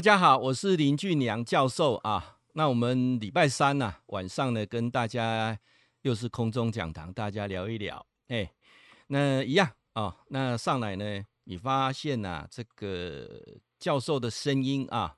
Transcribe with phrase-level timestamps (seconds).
[0.00, 2.38] 大家好，我是林俊良教授啊。
[2.54, 5.58] 那我们礼拜三呢、啊、晚上呢，跟大家
[6.00, 8.06] 又是空中讲堂，大家聊一聊。
[8.28, 8.50] 哎，
[9.08, 10.16] 那一样啊、哦。
[10.28, 13.28] 那上来呢，你发现呐、啊，这个
[13.78, 15.14] 教授的声音啊，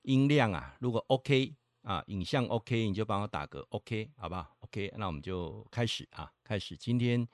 [0.00, 7.28] 音量啊，如果 OK 啊，影像 OK，你就帮我打个 OK，好不好？OK，那我们就开始啊，开始今天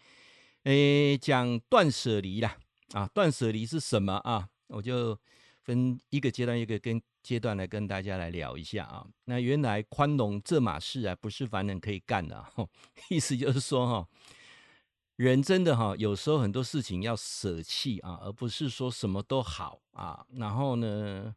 [0.64, 2.56] 诶讲断舍离啦
[2.90, 4.48] 啊，断舍离是什么啊？
[4.66, 5.16] 我就。
[5.68, 9.06] 分一个阶段一个跟阶段来跟大家来聊一下啊。
[9.26, 12.42] 那原来宽容这码事啊，不是凡人可以干的。
[13.10, 14.08] 意思就是说哈，
[15.16, 20.24] 人真的哈，有时候很多事情要舍弃啊，而不是说什么都好啊。
[20.36, 21.34] 然后呢，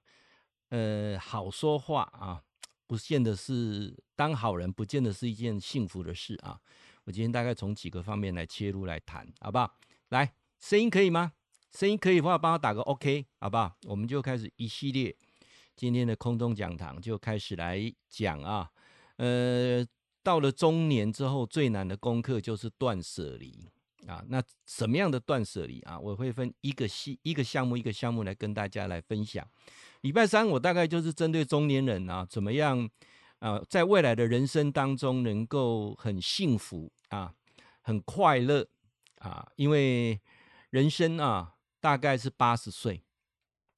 [0.69, 2.41] 呃，好说话啊，
[2.87, 6.57] 不见得是当好人，不见得是一件幸福的事啊。
[7.03, 9.77] 我今天大概从几个方面来切入来谈，好不好？
[10.07, 11.33] 来，声音可以吗？
[11.71, 13.75] 声音可以的话，帮我打个 OK，好不好？
[13.85, 15.15] 我们就开始一系列
[15.75, 18.69] 今天的空中讲堂，就开始来讲啊。
[19.15, 19.85] 呃，
[20.21, 23.69] 到了中年之后，最难的功课就是断舍离
[24.05, 24.21] 啊。
[24.27, 25.97] 那什么样的断舍离啊？
[25.97, 29.47] 我会分一个系一个项目一个项目来跟大家来分享。
[30.01, 32.89] 礼拜三我大概就是针对中年人啊，怎么样
[33.39, 37.33] 啊，在未来的人生当中能够很幸福啊，
[37.81, 38.67] 很快乐
[39.19, 40.19] 啊，因为
[40.69, 41.55] 人生啊。
[41.81, 43.01] 大概是八十岁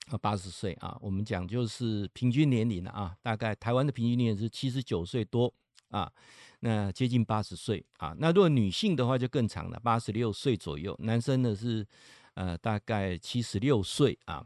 [0.07, 3.15] 啊，八十岁啊，我们讲就是平均年龄了啊。
[3.21, 5.51] 大概台湾的平均年龄是七十九岁多
[5.89, 6.11] 啊，
[6.59, 8.13] 那接近八十岁啊。
[8.19, 10.93] 那如果女性的话就更长了，八十六岁左右。
[11.03, 11.87] 男生呢是
[12.33, 14.45] 呃大概七十六岁啊。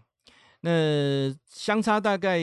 [0.61, 2.39] 那相差大概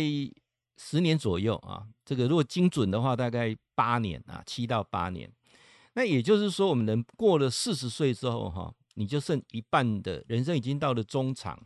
[0.77, 1.87] 十年左右啊。
[2.05, 5.33] 这个如果精准的话，大概八年啊，七到八年。
[5.93, 8.75] 那也就是说，我们人过了四十岁之后哈。
[8.95, 11.61] 你就剩一半的人生已经到了中场，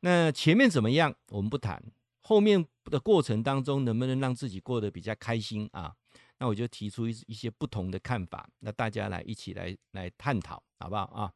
[0.00, 1.82] 那前面怎么样我们不谈，
[2.22, 5.94] 后面的过程当中能不能让自己过得比较开心啊？
[6.38, 11.32] 那我就提出一一些不同的看法，那大家来一起来来探讨，好不好啊？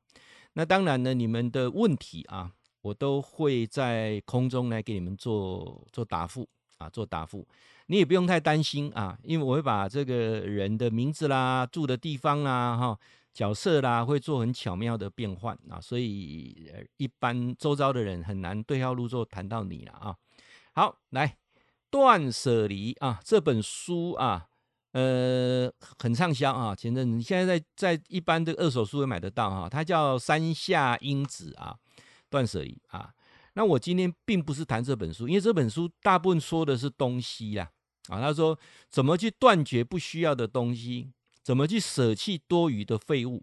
[0.55, 6.49] 那当然呢，你们的问题啊，我都会在空中来给你们做做答复
[6.79, 7.47] 啊，做答复，
[7.87, 12.99] 你也不用太担心啊，因为我会把这个人的名字啦、住的地方啦，哈。
[13.35, 20.17] 角色啦，会做很巧妙的变换啊，所以一般周遭的人很难对号入座谈到你了啊。
[20.73, 21.37] 好，来
[21.91, 24.47] 断舍离啊，这本书啊，
[24.93, 25.69] 呃，
[25.99, 26.77] 很畅销啊。
[26.77, 31.77] 前阵子现在在在一般的二手书也买得到哈、啊，它叫山下英子啊，
[32.31, 33.13] 断舍离啊。
[33.55, 37.69] 那我今天并不是谈这本书，因为这本书大部分说的是东西啦
[38.09, 38.57] 啊，他说
[38.91, 41.13] 怎么去断绝不需要的东西。
[41.45, 43.43] 怎么去舍弃多余的废物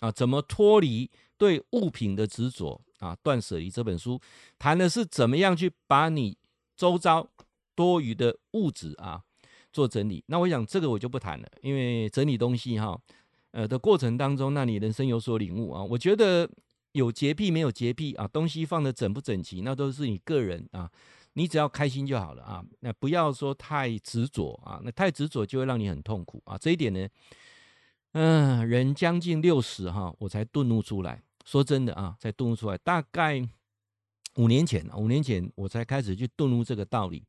[0.00, 0.10] 啊？
[0.10, 3.14] 怎么脱离对物品的执着啊？
[3.22, 4.18] 断舍离这本书
[4.58, 6.36] 谈的是怎么样去把你
[6.74, 7.28] 周遭
[7.74, 9.22] 多余的物质啊
[9.70, 10.24] 做整理。
[10.28, 12.98] 那我想这个我就不谈了，因为整理东西哈，
[13.50, 15.82] 呃的过程当中，那你人生有所领悟啊。
[15.82, 16.48] 我觉得
[16.92, 20.90] 有洁癖没有洁癖啊，东西放得整不整齐，那都是你个人啊。
[21.34, 26.58] 你只要开心就好了啊，那不要说太执着啊，那太执着就会让你很痛苦啊。
[26.58, 27.08] 这一点呢，
[28.12, 31.22] 嗯、人将近六十哈，我才顿悟出来。
[31.44, 33.46] 说真的啊，才顿悟出来，大概
[34.36, 37.24] 五年前，五年前我才开始去顿悟这个道理。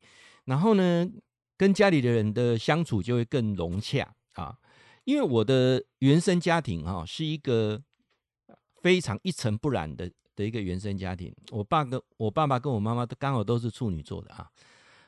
[0.45, 1.09] 然后呢，
[1.57, 4.57] 跟家里的人的相处就会更融洽啊，
[5.03, 7.81] 因为我的原生家庭哈是一个
[8.81, 10.11] 非常一尘不染的。
[10.35, 14.49] 的一个原生家庭，我爸跟我爸爸跟我妈妈都刚好都是处女座的啊，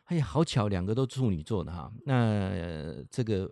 [0.04, 1.92] 哎呀，好巧，两个都处女座的哈。
[2.06, 3.52] 那、呃、这个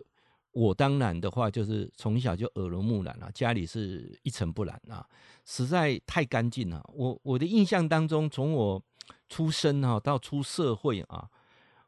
[0.54, 5.04] 我当然的话，就是从小就耳濡目染了，家里是一尘不染啊，
[5.44, 6.82] 实在太干净了。
[6.94, 8.82] 我我的印象当中，从我
[9.28, 11.28] 出生哈到出社会啊，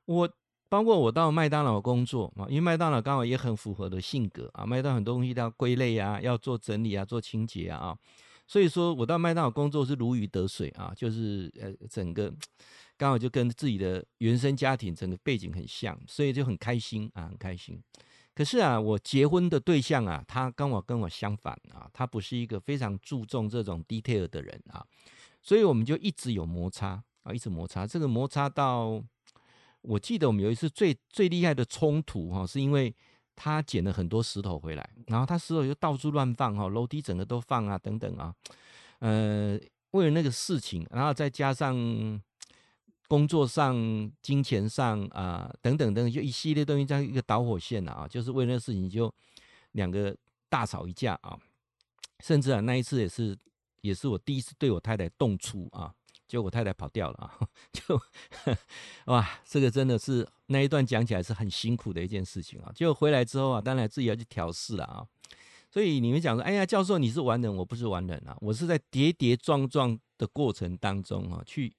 [0.04, 0.28] 我
[0.68, 7.96] 包括我到麦当劳工作啊，因为麦当劳刚好也很符合的性格啊，麦当劳很多东西都要归类啊，要做整理啊，做清洁啊。
[8.48, 12.32] 所以说，我到麦当劳工作是如鱼得水啊，就是呃，整个
[12.96, 17.80] 刚好就跟自己的原生家庭整个背景很像，所以就很开心啊，很开心。
[18.36, 24.86] 可是啊，我结婚的对象啊，他跟我跟我相反啊，他不是一个非常注重这种 detail 的人啊，
[25.42, 27.84] 所以我们就一直有摩擦啊，一直摩擦。
[27.86, 29.02] 这个摩擦到，
[29.80, 32.94] 我记得我们有一次最最厉害的冲突哈，是因为。
[33.38, 38.34] 他捡了很多石头回来，然后他石头就到处乱放哈，楼梯整个都放啊，等等啊，
[39.00, 39.60] 呃，
[39.90, 41.76] 为了那个事情，然后再加上
[43.08, 49.12] 工作上、金钱上啊，等等等等，就一系列东西，这样一个导火线啊，就是为了那个事情就
[49.72, 50.16] 两个
[50.48, 51.38] 大吵一架啊，
[52.20, 53.36] 甚至啊那一次也是
[53.82, 55.92] 也是我第一次对我太太动粗啊，
[56.26, 57.38] 结果我太太跑掉了啊，
[57.72, 58.00] 就
[59.06, 62.72] 哇，这个真的是那一段讲起来是很辛苦的一件事情啊。
[62.74, 65.06] 结果回来之后啊，当然自己要去调试了啊。
[65.68, 71.72] 所以你们讲说，哎呀，教授你是完人，我不是完人啊，我是在跌跌撞撞的过程当中啊，去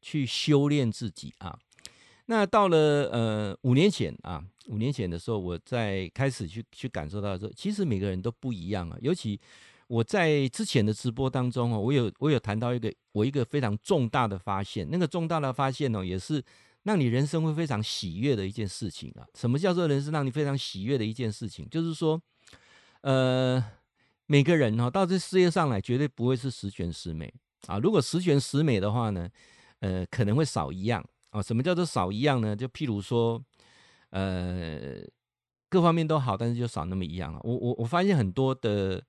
[0.00, 1.58] 去修炼自己啊。
[2.26, 2.76] 那到了
[3.12, 8.98] 呃五年前啊，五年前的时候，我在开始去去感受到说，其实每个人都不一样啊。
[9.00, 9.40] 尤其
[9.86, 16.42] 我在之前的直播当中哦，我有我有谈到一个我一个非常重大的发现，那个重大的发现哦，也是
[16.82, 19.24] 让你人生会非常喜悦的一件事情啊。
[19.34, 21.68] 什么叫做人生让你非常喜悦的一件事情？
[21.70, 22.20] 就是说，
[23.02, 23.64] 呃，
[24.26, 27.32] 每个人哈到这世界上来，绝对不会是十全十美
[27.68, 27.78] 啊。
[27.78, 29.28] 如果十全十美的话呢，
[29.80, 31.04] 呃，可能会少一样。
[31.30, 32.56] 啊，什么叫做少一样呢？
[32.56, 33.42] 就譬如说，
[34.10, 35.00] 呃，
[35.68, 37.40] 各方面都好，但是就少那么一样啊。
[37.42, 39.02] 我我我发现很多的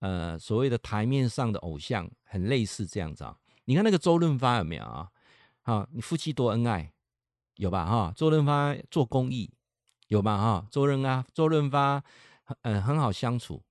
[0.00, 3.36] 呃所谓的台面上的偶像很类似这样子啊。
[3.66, 5.08] 你看那个周润发有没有啊？
[5.62, 6.90] 啊，你夫妻多恩爱，
[7.56, 7.86] 有吧？
[7.86, 9.52] 哈，周润发做公益，
[10.08, 10.36] 有吧？
[10.36, 12.02] 哈，周润啊，周润发
[12.62, 13.62] 嗯、呃、很好相处，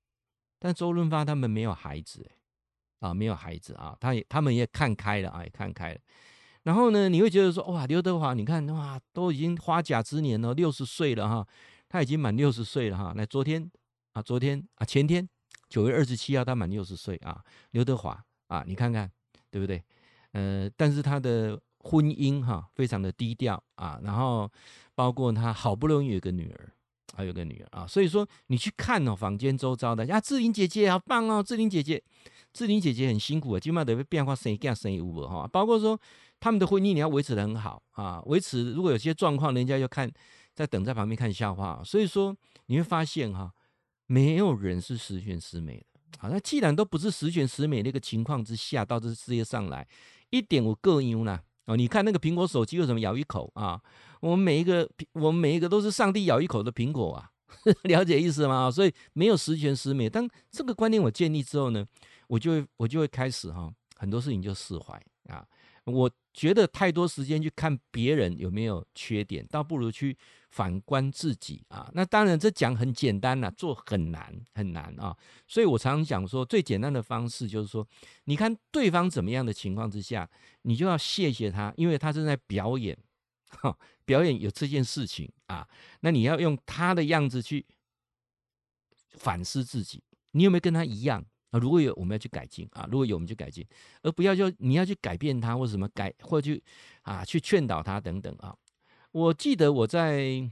[0.59, 2.29] 但周润发他们没有孩子，
[2.99, 5.99] 啊，没有孩子啊，他也他们也看开了啊，也看开了。
[6.67, 11.47] 然后呢，你会觉得说，哇，刘德华，你看哇，都已经花甲之年了，六十岁了哈，
[11.87, 13.13] 他已经满六十岁了哈。
[13.15, 13.71] 来，昨天
[14.11, 15.25] 啊，昨天啊，前天
[15.69, 17.41] 九月二十七号，他满六十岁啊。
[17.71, 19.09] 刘德华啊，你看看
[19.49, 19.81] 对不对？
[20.33, 23.97] 呃，但是他的婚姻哈，非常的低调啊。
[24.03, 24.51] 然后
[24.93, 26.69] 包括他好不容易有个女儿，
[27.15, 27.87] 还有个女儿啊。
[27.87, 32.03] 所以说，你去看哦，坊间周遭的啊，志玲姐姐好棒哦，志玲姐姐，
[32.51, 35.47] 志玲姐姐很辛苦啊，起码得被变化生一生一五哈。
[35.49, 35.97] 包括说。
[36.39, 40.11] 他们的婚姻你要维持得很好啊，维持如果有些状况，人家就看
[40.53, 41.81] 在等在旁边看笑话。
[41.83, 42.35] 所以说
[42.67, 43.51] 你会发现哈，
[44.05, 45.99] 没有人是十全十美的。
[46.19, 49.87] 好，那既然都不是十全十美那个情况之下，到这世界上来，
[50.29, 51.39] 一点我个优呢？
[51.65, 53.81] 哦，你看那个苹果手机为什么咬一口啊？
[54.21, 57.29] 我们每一个，我们每一个都是上帝咬一口的苹果啊，
[57.83, 58.71] 了解意思吗？
[58.71, 60.09] 所以没有十全十美。
[60.09, 61.85] 当这个观念我建立之后呢，
[62.27, 64.95] 我就会我就会开始哈，很多事情就释怀
[65.27, 65.45] 啊。
[65.87, 70.15] 我觉得太多时间去看别人有没有缺点，倒不如去
[70.49, 71.89] 反观自己啊。
[71.93, 75.15] 那当然，这讲很简单呐，做很难很难啊。
[75.47, 77.87] 所以我常常讲说，最简单的方式就是说，
[78.25, 80.29] 你看对方怎么样的情况之下，
[80.63, 82.97] 你就要谢谢他，因为他正在表演，
[83.47, 85.67] 哈，表演有这件事情啊。
[86.01, 87.65] 那你要用他的样子去
[89.11, 91.25] 反思自己，你有没有跟他一样？
[91.51, 93.65] 啊，如果有，我们要去改进啊；如果有，我们就改进，
[94.01, 96.61] 而不要就你要去改变他，或者什么改，或去
[97.03, 98.55] 啊去劝导他等等啊。
[99.11, 100.49] 我记得我在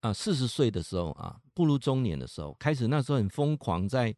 [0.00, 4.14] 啊四十岁的时候啊，步入中年的时候，开始那时候很疯狂在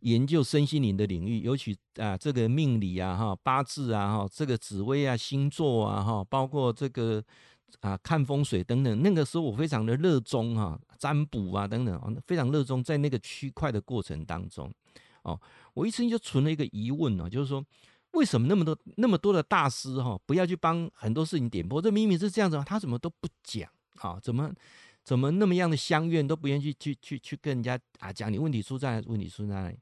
[0.00, 7.22] 研究身心灵的领域，尤其啊这个命理啊、哈八字啊、哈这个紫微啊、星座啊、哈包括这个
[7.80, 9.02] 啊看风水等等。
[9.02, 14.72] 那个时候我非常的热衷哈，占卜啊等等，非常热衷在那个区块的过程当中。
[15.22, 15.40] 哦，
[15.74, 17.64] 我一生就存了一个疑问呢，就是说，
[18.12, 21.80] 为什么那么多那么多的大师哈，不要去帮很多事情点破？
[21.80, 24.18] 这明明是这样子，他怎么都不讲啊？
[24.20, 24.52] 怎么
[25.04, 28.32] 怎么那么样的相愿都不愿意去去去去跟人家啊讲？
[28.32, 29.00] 你问题出在？
[29.06, 29.78] 问题出在哪里？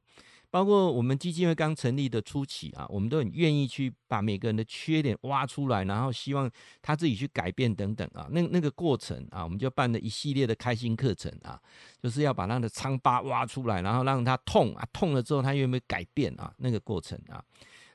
[0.51, 6.51] 包括我们基金会刚成立的初期啊，我们都很愿意去把每个人的缺点挖出来，然后希望
[6.83, 8.27] 他自己去改变等等啊。
[8.31, 11.61] 那那个过程啊，我们就办了一系列的开心课程啊，
[12.03, 16.53] 就是要把他的疮疤挖出来，然后让他痛啊，痛了之后他有没有改变啊？
[16.59, 17.45] 那个过程啊，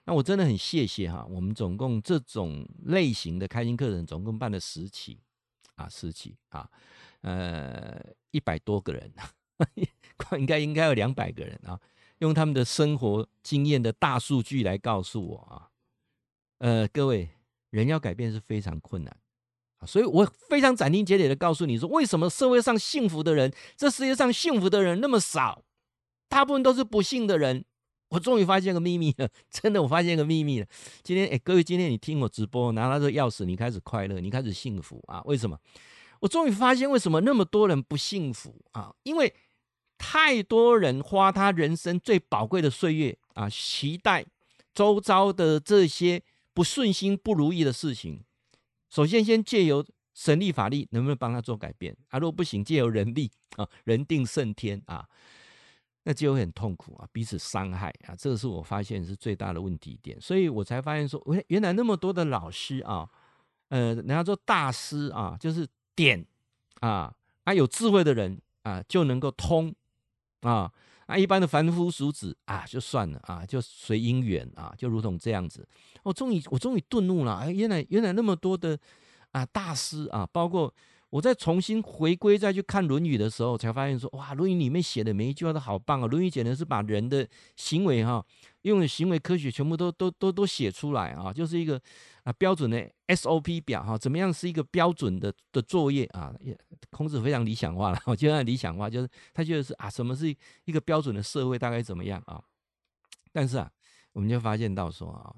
[0.06, 5.20] 那我真的很谢谢哈，我们总共这种类型的开心课程总共办了十期
[5.76, 6.70] 啊，十期啊，
[7.20, 9.12] 呃，一百多个人，
[10.40, 11.78] 应该应该有两百个人啊。
[12.20, 15.70] 用他们的生活经验的大数据来告诉我啊，
[16.60, 17.30] 呃，各位，
[17.72, 19.16] 人要改变是非常困难
[19.80, 25.64] 啊，所以我非常斩钉截铁的告诉你说，为什么社会上幸福的人，这世界上幸福的人那么少，
[26.30, 27.66] 大部分都是不幸的人。
[28.10, 30.68] 我终于发现个秘密了， 真的，我发现个秘密了。
[31.04, 35.22] 今天，哎，各位，今天你听我直播，拿到这个钥匙，你开始快乐，你开始幸福啊？
[35.26, 35.60] 为什么？
[36.22, 38.96] 我终于发现为什么那么多人不幸福啊？
[39.04, 39.34] 因为。
[39.98, 44.26] 太多人花他人生最宝贵的岁月啊，期待
[44.74, 46.22] 周遭的这些
[46.54, 48.24] 不顺心、不如意的事情。
[48.90, 52.20] 首先，先借由神力、法力，能不能帮他做改变啊？
[52.20, 55.08] 如果不行，借由人力啊，人定胜天啊，
[56.04, 58.16] 那就会很痛苦啊，彼此伤害啊。
[58.18, 63.10] 这个是我发现是最大的问题点，所以我才发现说，原原来那么多的老师啊，
[63.70, 66.26] 呃，人家做大师啊，就是点
[66.80, 69.74] 啊，啊，有智慧的人啊，就能够通。
[70.46, 70.72] 啊
[71.08, 75.68] 那，一般的凡夫俗子啊，就算了啊，就随因缘啊，就如同这样子。
[76.04, 78.78] 我终于，我终于顿悟了，哎，原来原来那么多的
[79.32, 80.74] 啊大师啊，包括
[81.16, 88.26] 我再重新回归再去看《论语》的时候，才发现说，哇，《论语》里面写的每一句话都好棒啊，《论语》简直是把人的行为哈、啊，
[88.64, 91.82] 用行为科学全部都都都都写出来啊，就是一个。
[92.26, 96.34] 啊，标准的 SOP 表哈，怎么样是一个标准的的作业啊？
[96.90, 102.44] 孔子非常理想化了，我觉得理想化就是他觉得是啊，什么是一个标准的社会大概怎么样啊？
[103.32, 103.72] 但是啊，
[104.12, 105.32] 我们就发现到说啊，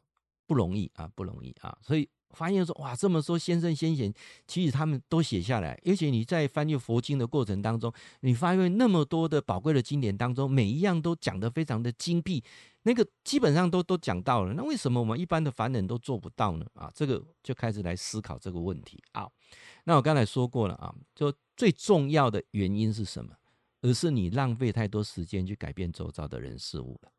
[0.46, 2.10] 不容易啊，不容易啊，所以。
[2.32, 4.14] 发现说哇，这么说先生先贤，
[4.48, 5.80] 其实他们都写下来。
[5.86, 7.92] 而且你在翻阅佛经的过程当中，
[8.22, 12.44] 你发现那么多的宝贵的经典当中，每一样都讲得非常的精辟，
[12.84, 14.54] 那个基本上都都讲到了。
[14.54, 16.66] 那为什么我们一般的凡人都做不到呢？
[16.74, 19.28] 啊，这个就开始来思考这个问题啊。
[19.86, 23.34] 那我刚才说过了啊，就最重要的原因是什么？
[23.82, 27.12] 而是你浪费太多时间去改变周遭的人事物了。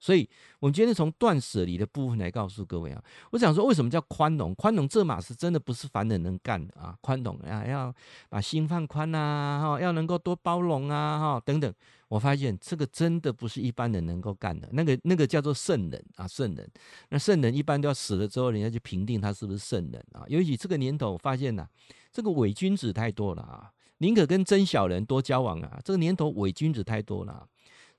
[0.00, 0.28] 所以
[0.58, 4.54] 我们今天从断舍离的部分来告诉各位啊，我想说为什么叫宽容？
[4.54, 6.96] 宽容这码事真的不是凡人能干的啊！
[7.02, 7.94] 宽容啊，要
[8.30, 11.72] 把心放宽呐，哈，要能够多包容啊，哈，等等。
[12.08, 16.68] 我发现这个真的不是一般人能够干的，那个那个叫做圣人啊，圣人。
[17.10, 20.24] 那圣人一般都要死了之后，人家去评定他是不是圣人啊。
[20.26, 21.68] 尤其这个年头，我发现呐、啊，
[22.10, 25.78] 这个伪君子太多了啊，宁可跟真小人多交往啊。
[25.84, 27.46] 这个年头伪君子太多了、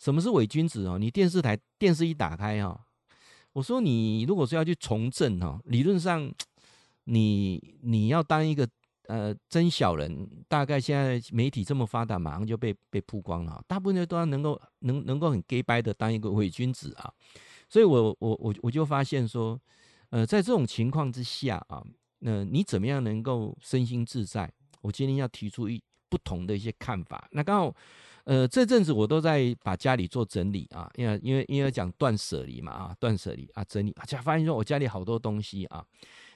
[0.02, 0.98] 什么是伪君子哦？
[0.98, 2.88] 你电视台电视一打开哈，
[3.54, 6.34] 我说你如果说要去从政哈，理论上
[7.04, 8.68] 你你要当一个
[9.06, 13.64] 呃真小人，大概现在媒体这么发达，马上就被被曝光了。
[13.68, 17.14] 大部分人都要能够能能够很 gay 掰的当一个伪君子啊，
[17.70, 19.62] 所以我我我我就发现说，
[20.10, 21.86] 呃，在这种情况之下啊，
[22.18, 24.52] 那你怎么样能够身心自在？
[24.82, 25.80] 我今天要提出一
[26.12, 27.28] 不同的一些看法。
[27.32, 27.76] 那刚好。
[28.24, 35.84] 呃，这阵子我都在把家里做整理啊，因为因为因为讲断舍离嘛啊，断舍离啊，整理啊，才发现说我家里好多东西啊。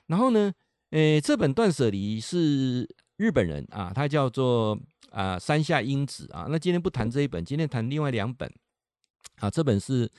[0.07, 0.51] 然后呢，
[0.89, 4.75] 呃，这本断舍离是日本人啊，他叫做
[5.11, 6.47] 啊山下英子啊。
[6.49, 8.51] 那今天不谈这一本，今天谈另外两本
[9.35, 9.47] 啊。
[9.47, 10.11] 这本是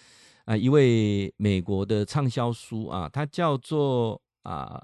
[0.45, 4.81] 啊一位美国的畅销书啊，它叫做啊。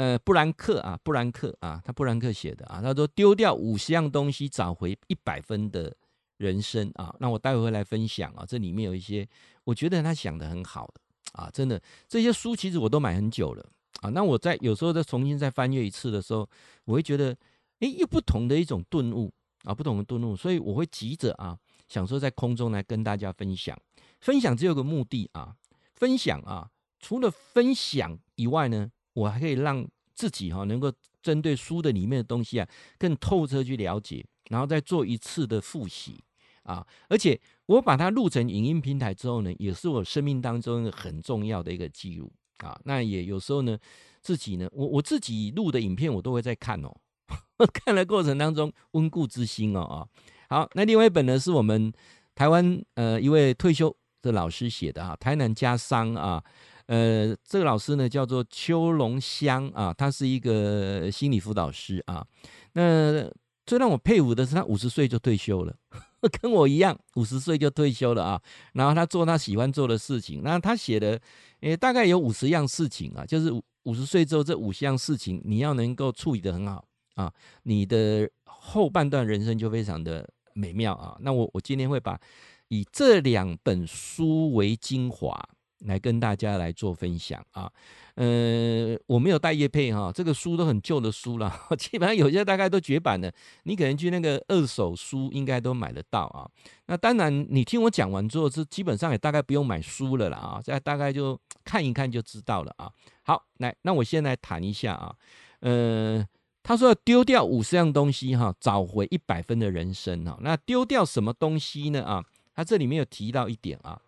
[0.00, 5.94] 呃，布兰克啊，布兰克啊，他布兰克写的啊，他说丢掉五十样东西，找回一百分的
[6.38, 7.14] 人生啊。
[7.20, 9.28] 那我待会会来分享啊，这里面有一些
[9.62, 11.02] 我觉得他想的很好的
[11.32, 11.78] 啊，真的
[12.08, 13.62] 这些书其实我都买很久了
[14.00, 14.08] 啊。
[14.08, 16.48] 那我在有时候再重新再翻阅一次的时候，
[16.86, 17.36] 我会觉得，
[17.80, 19.30] 哎，又不同的一种顿悟
[19.64, 23.78] 啊，不同的顿悟，所以我会急着啊，想说在空中来跟大家分享。
[24.22, 25.54] 分享只有个目的啊，
[25.92, 28.90] 分享啊，除了分享以外呢。
[29.12, 36.22] 我还可以让自己哈能够针对书的里面的东西啊更透彻去了解，然后再做一次的复习
[36.62, 36.86] 啊！
[37.08, 42.78] 而且我把它录成影音平台之后呢，也是我生命当中很重要的一个记录啊。
[42.84, 43.78] 那也有时候呢，
[44.20, 46.94] 自己呢，我我自己录的影片我都会在看哦，
[47.72, 50.06] 看的过程当中温故知新哦啊。
[50.48, 51.92] 好，那另外一本呢是我们
[52.34, 56.42] 台湾呃一位退休的老师写的哈，台南家商啊。
[56.90, 62.26] 呃，这个老师呢叫做邱龙香啊，他是一个心理辅导师啊。
[62.72, 63.30] 那
[63.64, 65.72] 最让我佩服的是，他五十岁就退休了，
[66.42, 68.42] 跟我一样，五十岁就退休了啊。
[68.72, 70.42] 然后他做他喜欢做的事情。
[70.42, 71.20] 那他写的，
[71.60, 73.52] 诶，大概有五十样事情啊，就是
[73.84, 77.32] 五十岁之后这五十样事情，你要能够处理得很好啊，
[77.62, 81.16] 你的后半段人生就非常的美妙啊。
[81.20, 82.20] 那我我今天会把
[82.66, 85.40] 以这两本书为精华。
[85.80, 87.70] 来跟大家来做分享啊，
[88.14, 93.32] 呃，我没有带叶配哈，这个书都很旧的书了， 基本上有些大概都绝版了，
[93.62, 96.48] 你可能去那个二手书应该都买得到啊。
[96.86, 102.90] 那当然，你听我讲完之后，是基本上也大概不用买书了啦啊，这大概就看一看就知道了啊。
[103.22, 105.14] 好，来，那我先来谈一下啊，
[105.60, 106.26] 呃，
[106.62, 110.38] 他说要丢掉五十样东西哈，找回一百分的人生哈。
[110.42, 112.22] 那丢掉什么东西呢啊？
[112.54, 113.98] 他这里面有提到一点啊，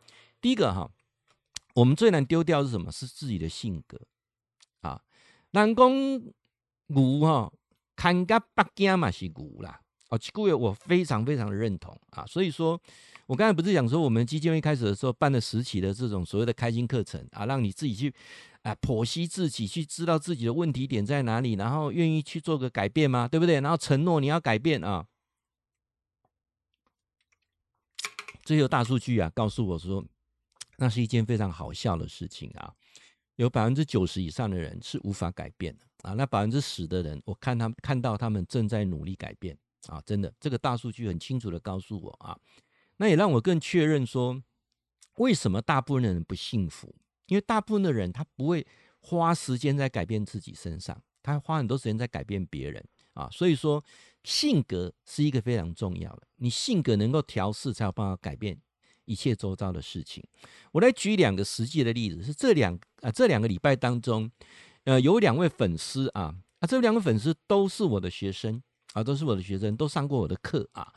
[0.40, 0.90] 第一个哈。
[1.74, 2.92] 我们最难丢掉是什么？
[2.92, 3.98] 是自己的性格
[4.82, 5.00] 啊。
[5.52, 5.90] 人讲
[6.88, 7.52] 牛哈，
[7.96, 9.80] 看个北京嘛是牛啦。
[10.08, 12.26] 哦，这个我非常非常的认同啊。
[12.26, 12.78] 所以说，
[13.26, 18.12] 我刚才不是讲说，我们基金会开始的时候办了十期的这种所谓的开心课程啊，让你自己去
[18.62, 23.26] 啊剖析自己，去知道自己的问题点在哪里，然后愿意去做个改变吗？
[23.26, 23.60] 对不对？
[23.62, 25.06] 然后承诺你要改变啊。
[28.44, 30.04] 最后大数据啊，告诉我说。
[30.82, 32.74] 那是一件非常好笑的事情啊！
[33.36, 40.02] 有百分之九十以上的人是无法改变的啊，那百分之十的人，我看他们看到他们正在努力改变啊！
[40.04, 42.36] 真的，这个大数据很清楚的告诉我啊。
[42.96, 44.42] 那也让我更确认说，
[45.18, 46.92] 为什么大部分的人不幸福？
[47.26, 48.66] 因为大部分的人他不会
[48.98, 52.84] 花时间在改变自己身上，他花很多时间在改变别人
[53.14, 53.28] 啊。
[53.30, 53.84] 所以说，
[54.24, 58.60] 性格是一个非常重要的，你性格能够调试，才有办法改变
[59.04, 60.22] 一切周遭的事情。
[60.72, 64.30] 我来举两个实际的例子，是这两啊这两个礼拜当中，
[64.84, 70.92] 呃，有两位粉丝啊啊，这两个粉丝都是我的学生啊，都是我的学生，都上过我的课啊。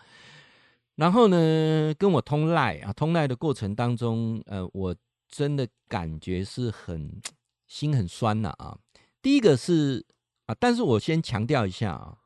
[0.95, 4.95] 然后呢，跟我通赖啊，通赖的过程当中，呃，我
[5.27, 7.21] 真的感觉是很
[7.67, 8.77] 心很酸呐啊。
[9.21, 10.05] 第一个是
[10.45, 12.17] 啊，但是我先强调一下啊，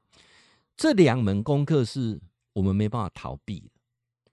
[0.78, 2.22] 这两门功课是
[2.54, 3.70] 我们没办法逃避的，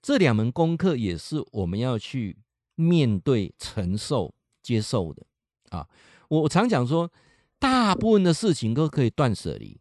[0.06, 2.38] 这两门功课也是我们要去
[2.76, 4.32] 面对、承受、
[4.62, 5.26] 接受的
[5.70, 5.88] 啊。
[6.28, 7.10] 我常讲说，
[7.58, 9.80] 大部分的事情都可以断舍离，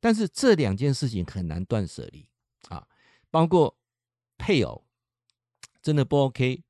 [0.00, 2.26] 但是这两件事情很难断舍离
[2.70, 2.88] 啊，
[3.30, 3.76] 包括。
[4.38, 4.84] 配偶
[5.80, 6.62] 真的不 OK，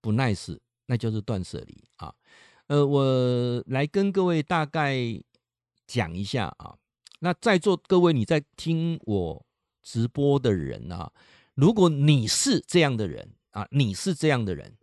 [0.00, 2.12] 不 nice，那就是断舍离啊。
[2.66, 4.96] 呃，我来跟各位大概
[5.86, 6.76] 讲一下啊。
[7.20, 9.46] 那在座各位你在听我
[9.84, 11.12] 直播的人啊，
[11.54, 14.76] 如果你是这样的人啊，你是这样的人，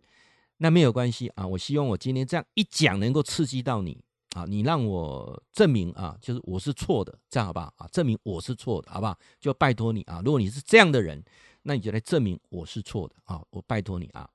[0.58, 1.46] 那没有关系啊。
[1.46, 4.04] 我希望我今天这样一讲，能够刺激到你
[4.36, 7.88] 啊，你让我证明啊，就是我是错的，这样好不好啊？
[7.88, 9.18] 证明我是错的，好不好？
[9.40, 10.22] 就拜托你啊。
[10.24, 11.22] 如果你是这样的人。
[11.62, 13.44] 那你就来证明我是错的啊！
[13.50, 14.30] 我拜托你啊！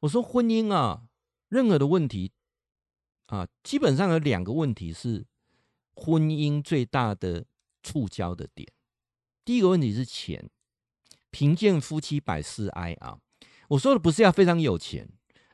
[0.00, 1.04] 我说婚姻啊，
[1.48, 2.32] 任何的问题
[3.28, 5.24] 啊，基本上有两个问题是
[5.94, 7.46] 婚姻最大的
[7.82, 8.70] 触礁的点。
[9.42, 10.50] 第一个问题是钱，
[11.36, 13.18] 贫贱夫妻百事哀啊！
[13.68, 15.06] 我说的不是要非常有钱，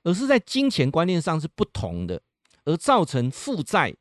[0.05, 2.23] 而是在金钱观念上是不同的，
[2.65, 3.97] 而造成负债，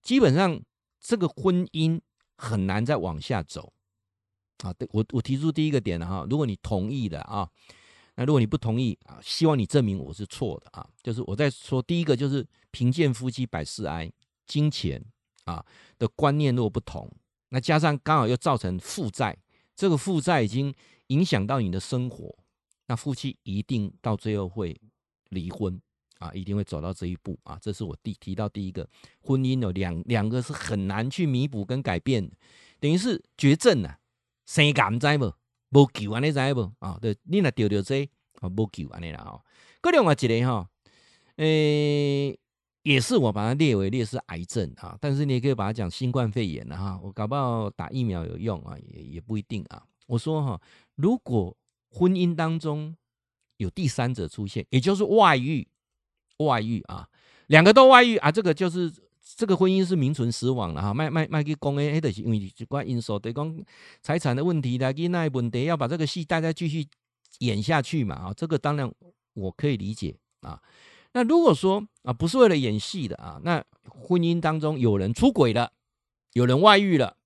[0.00, 0.62] 基本上
[1.00, 2.00] 这个婚姻
[2.36, 3.72] 很难再往下走。
[4.58, 7.50] 啊，对我我提出第一个点了哈，如果你同意的啊，
[8.14, 10.88] 那如果你不同意啊，希望你证明我是错的啊。
[11.02, 14.08] 就是我在说第一个，就是贫贱夫妻百事哀，
[14.46, 15.04] 金钱
[15.46, 15.66] 啊
[15.98, 17.10] 的观念若不同，
[17.48, 19.36] 那加上刚好又造成负债，
[19.76, 20.74] 这个负债已经
[21.08, 22.34] 影响到你的生活，
[22.86, 24.80] 那夫妻一定到最后会
[25.28, 25.80] 离婚
[26.18, 27.58] 啊，一定会走到这一步啊。
[27.60, 28.88] 这是我第提到第一个，
[29.20, 32.28] 婚姻有两两个是很难去弥补跟改变，
[32.80, 33.98] 等于是绝症、啊。
[34.46, 35.34] 生癌知无，
[35.70, 36.72] 无救安尼知无？
[36.78, 38.08] 啊，对，你若得着这
[38.40, 39.42] 啊，无救安尼啦吼。
[39.80, 40.68] 搁另外一个吼，
[41.34, 42.38] 诶，
[42.86, 47.00] 也是我把它列为列是癌症啊，但是你也可以把它讲新冠肺炎了哈。
[47.02, 49.82] 我搞不好打疫苗有用啊，也也不一定啊。
[50.06, 50.60] 我说哈，
[50.94, 51.56] 如果
[51.90, 52.96] 婚姻当中
[53.56, 55.66] 有第三者出现，也就是外遇，
[56.38, 57.08] 外遇啊，
[57.48, 58.92] 两个都外遇啊，这个就是。
[59.34, 63.64] 这个婚姻是名存实亡了哈，卖卖卖去讲诶，迄就是因为一寡因素，对讲
[64.00, 66.86] 财产的问题啦，囡仔问题，要把这个戏大家继续
[67.40, 68.88] 演下去嘛啊，这个当然
[69.34, 70.62] 我可以理解啊。
[71.16, 75.72] 那如果说啊，不是为了演戏的啊，那婚姻当中有人出轨了，
[76.34, 77.16] 有人外遇了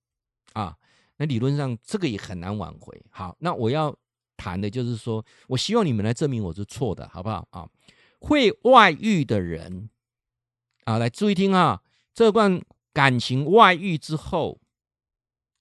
[0.53, 0.77] 啊，
[1.17, 3.03] 那理论上这个也很难挽回。
[3.09, 3.93] 好，那我要
[4.37, 7.67] 谈的就是说，我希望你们来证明我是错的，好不好啊？
[8.21, 9.89] 会外遇的人
[10.85, 11.81] 啊，来注意听啊。
[12.13, 12.61] 这段
[12.93, 14.61] 感情外遇之后，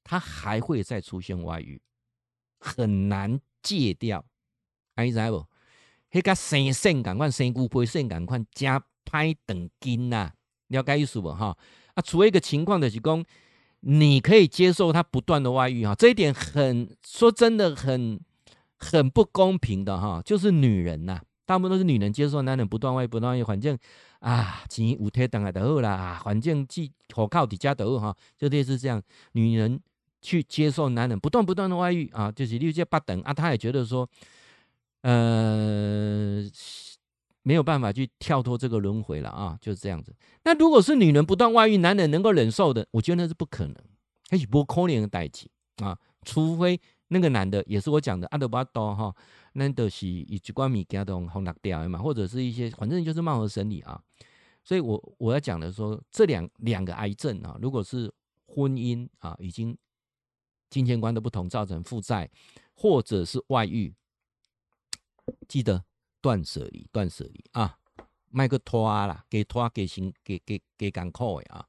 [0.05, 1.83] 他还会再出现外遇，
[2.61, 4.25] 很难戒掉。
[4.95, 5.47] 哎，知不？
[6.13, 10.31] 那个生肾赶快生骨灰肾赶快加拍等筋呐，
[10.69, 11.33] 了解意思不？
[11.33, 11.57] 哈
[11.95, 13.25] 啊，除了一个情况就是讲，
[13.81, 18.21] 你可以接受他不断的外遇哈，这一点很说真的很
[18.79, 23.79] 很不公平的哈，就是女人呐，大部分都是女人接受男人不断外遇不断外遇，反正。
[24.21, 29.03] 啊，钱有提等来就好啦，啊，反正既可靠的家都好哈，就类似这样。
[29.33, 29.81] 女人
[30.21, 34.07] 去接受男人不断不断的外遇啊，就是六借八等啊，她也觉得说，
[35.03, 36.43] 呃，
[37.43, 40.15] 没有办法去跳脱这个轮回了啊，就是这样子。
[40.45, 43.75] 那如果是女人不断外遇，男人能够忍受的，我觉得那是不可能，
[44.29, 49.15] 还是不可能的代志啊，除非那个男的也是我讲的阿德巴多哈，
[49.55, 54.01] 那都是以直观物件都红落掉嘛，或者是一些反正就是貌合神离啊。
[54.63, 58.13] 所以，我我要讲的说，这两两个癌症啊，如果是
[58.47, 59.77] 婚姻啊，已经
[60.69, 62.31] 金钱观的不同造成负债，
[62.75, 63.93] 或者是外遇，
[65.49, 65.85] 记得
[66.21, 67.77] 断舍离，断舍离啊，
[68.31, 71.65] 卖个拖啦，给拖给行给给给港口的啊。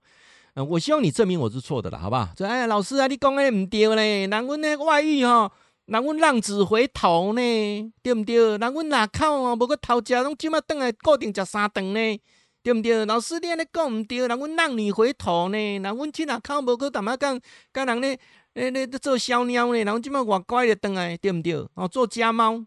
[0.55, 2.29] 嗯，我希望你证明我是错的了，好不好？
[2.37, 5.51] 说，哎，老师啊，你讲的唔对嘞，人阮那外遇吼，
[5.85, 8.35] 人阮浪子回头呢，对不对？
[8.57, 12.19] 人阮哪口啊，无个头家拢今麦等来固定食三顿呢。
[12.63, 13.03] 对不对？
[13.07, 18.19] 老师，你安尼讲唔对，人阮浪女回头呢，人阮去哪靠无去淡仔讲，跟人咧
[18.53, 21.55] 咧咧做小鸟呢，人阮即马外乖咧转来，对不对？
[21.73, 22.63] 哦，做家猫，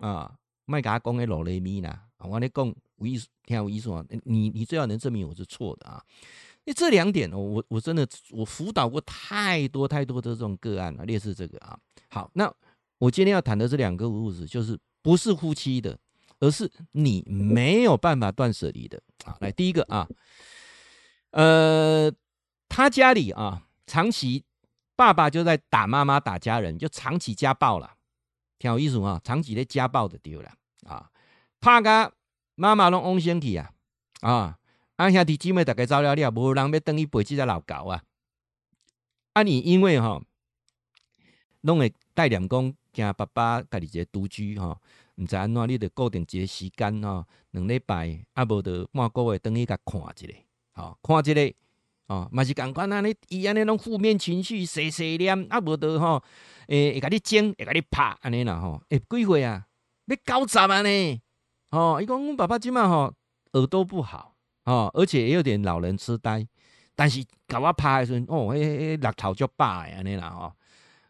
[0.00, 0.34] 啊，
[0.64, 6.02] 麦甲讲的罗雷咪啦，我跟你讲有意思，听有意思啊，你你最好能证明我是错的啊。
[6.64, 11.78] 因为这两点，我我真的我辅导过太多太多的这种个案了，类似这个啊。
[12.10, 12.52] 好，那
[12.98, 15.98] 我今天要谈的这两个故事，就是不是夫妻的，
[16.38, 19.36] 而是你没有办法断舍离的啊。
[19.40, 20.06] 来，第一个啊，
[21.30, 22.12] 呃，
[22.68, 24.44] 他家里啊，长期
[24.94, 27.90] 爸爸就在打妈妈、打家人，就长期家暴了，
[28.60, 30.52] 挺有意思啊，长期咧家暴的丢了
[30.86, 31.10] 啊，
[31.60, 32.12] 怕个
[32.54, 33.72] 妈妈拢翁先去啊
[34.20, 34.56] 啊。
[34.96, 38.04] 啊，兄弟姊妹大家走了了，无人要等于陪这只老狗啊！
[39.32, 40.22] 啊，你因为吼，
[41.62, 44.78] 拢会带念讲，惊爸爸家己一个独居吼，
[45.14, 50.34] 毋知安怎，你得固定一个时间吼，两礼拜啊，无得半个月等于甲看一下，
[50.72, 51.54] 吼，看一下，
[52.10, 56.20] 哦，嘛是共款安尼，伊安尼拢负面情绪，碎碎念，啊，无得吼，
[56.66, 59.64] 诶，会甲你争，会甲你拍，安尼啦吼，诶，几岁啊？
[60.06, 61.20] 要九十啊呢？
[61.70, 63.14] 吼，伊讲阮爸爸即满吼
[63.52, 64.34] 耳朵不好。
[64.64, 66.44] 哦，而且也有点老人痴呆，
[66.96, 70.52] 但是甲我拍诶时阵，哦，迄迄迄六头足白的安尼啦吼。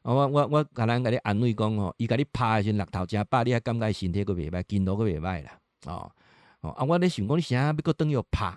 [0.02, 5.58] 我我我甲人甲你安慰讲吼，伊甲你拍诶时阵六头真白，你还感觉身体阁袂歹，筋都阁袂歹啦。
[5.86, 6.12] 哦
[6.60, 8.54] 哦，啊，我咧想讲你啥要阁等又拍，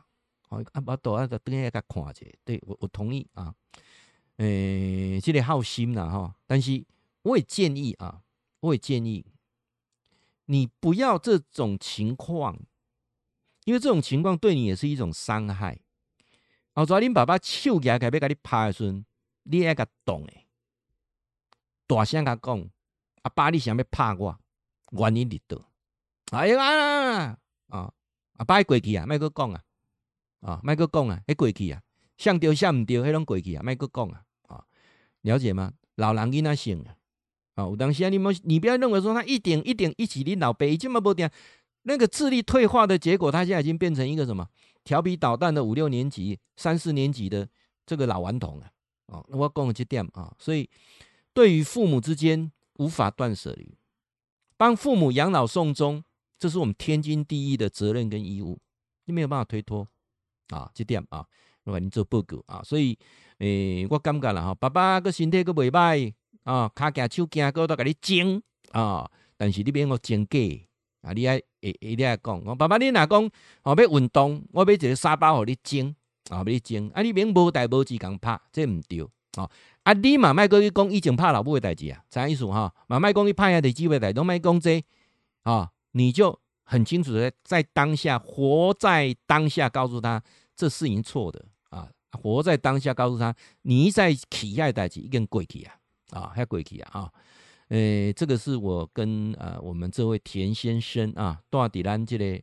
[0.53, 3.53] 哦，啊，我倒啊个等下甲看者，对我我同意啊。
[4.37, 6.83] 诶、欸，这个好心啦吼，但是
[7.23, 8.21] 我也建议啊，
[8.59, 9.25] 我也建议
[10.45, 12.59] 你不要这种情况。
[13.65, 15.79] 因为这种情况对你也是一种伤害。
[16.73, 19.05] 后仔恁爸爸手举起来要甲你拍的时阵，
[19.43, 20.47] 你爱甲动诶，
[21.87, 22.69] 大声甲讲，
[23.21, 24.37] 阿爸你想要拍我，
[24.91, 25.61] 原因伫倒？
[26.31, 27.37] 哎呀啊！
[27.69, 27.93] 啊，
[28.33, 29.63] 阿爸过去啊，莫阁讲啊，
[30.43, 31.81] 啊，卖个讲啊，迄过去啊，
[32.17, 34.63] 像丢像毋丢，迄拢过去啊，卖个讲啊，啊，
[35.21, 35.73] 了解吗？
[35.95, 36.95] 老人囡仔性啊，
[37.55, 41.29] 啊，有当时啊，你莫，你不要认为说他一点一点一起恁老爸，伊即么无定。
[41.85, 44.47] 那个智力退化的结果，他现在已经变成一个什么
[44.83, 47.47] 调皮捣蛋的五六年级、三四年级的
[47.85, 48.71] 这个老顽童了。
[49.07, 50.69] 哦，我讲这点啊，所以
[51.33, 53.77] 对于父母之间无法断舍离，
[54.55, 56.01] 帮父母养老送终，
[56.39, 58.59] 这是我们天经地义的责任跟义务，
[59.05, 59.85] 你没有办法推脱
[60.49, 60.69] 啊。
[60.73, 61.25] 这点啊，
[61.63, 62.61] 我甲你做报告啊。
[62.63, 62.97] 所以，
[63.39, 70.39] 诶，我感觉啦吼，爸爸个身体个袂歹啊，脚夹手夹个都甲你精啊，但是你免我精假
[71.01, 71.41] 啊，你爱。
[71.63, 73.31] 诶，一定要讲，我爸爸你若讲，
[73.63, 75.95] 哦，要运动，我买一个沙包互你蒸，
[76.29, 78.99] 啊，俾你蒸，啊，你免无代无志共拍，这毋对，
[79.37, 79.49] 哦，
[79.83, 82.75] 啊，你嘛莫搁去讲以前拍老母诶代志啊，啥意思哈？
[82.87, 84.83] 嘛莫讲你拍下第几位代，拢莫讲这，
[85.43, 90.21] 啊，你就很清楚的在当下，活在当下，告诉他
[90.55, 95.75] 这是已经错的，啊，活在当下，告诉他你在起爱代志已经过去啊，
[96.11, 97.11] 啊，还过去啊，啊。
[97.69, 102.39] 诶、这个是我跟啊我们这位田先生啊，大地兰这个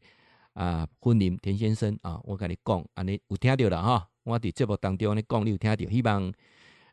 [0.55, 4.09] 啊婚礼田先生啊，我跟你讲，啊你有听到了哈？
[4.25, 5.91] 我在节目当中你讲，你有听到？
[5.91, 6.33] 希望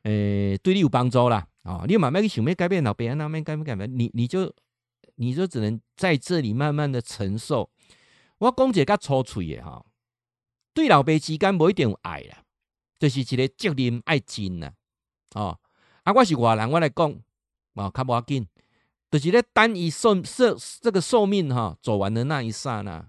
[0.04, 1.84] 诶、对你有帮助啦啊！
[1.86, 4.54] 你慢慢去想要改变老别人，那边改变改变，你你就
[5.18, 7.70] 你就只能在这里慢慢的承受。
[8.40, 9.86] 我讲一个较粗脆的哈，
[10.74, 12.44] 对老爸之间无一定有爱啦，
[12.98, 14.74] 就是一个责任爱尽啦。
[15.36, 15.60] 哦，
[16.04, 17.20] 啊，我是外人，我来讲。
[17.76, 18.48] 啊，较无要紧，
[19.12, 23.08] 就是咧等伊寿寿这个寿命哈走完的那一刹那，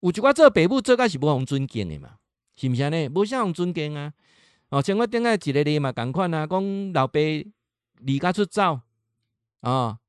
[0.00, 2.16] 有一寡做爸母做甲是无互尊敬的嘛，
[2.56, 3.08] 是毋是安尼？
[3.08, 4.12] 无啥互尊敬啊！
[4.70, 7.20] 哦，像我顶下一个例嘛，共款啊，讲老爸
[8.00, 8.80] 离家出走
[9.60, 10.00] 啊，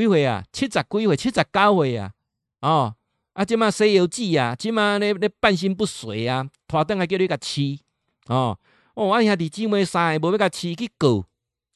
[0.00, 0.44] 几岁啊？
[0.52, 2.12] 七十几岁，七十九岁啊！
[2.60, 2.94] 哦，
[3.34, 7.78] 啊，即马西游记啊，即马咧咧半身不遂啊，拖登来叫你甲饲
[8.26, 8.58] 哦，
[8.94, 11.24] 哦，啊兄弟姊妹三个无要甲饲去告。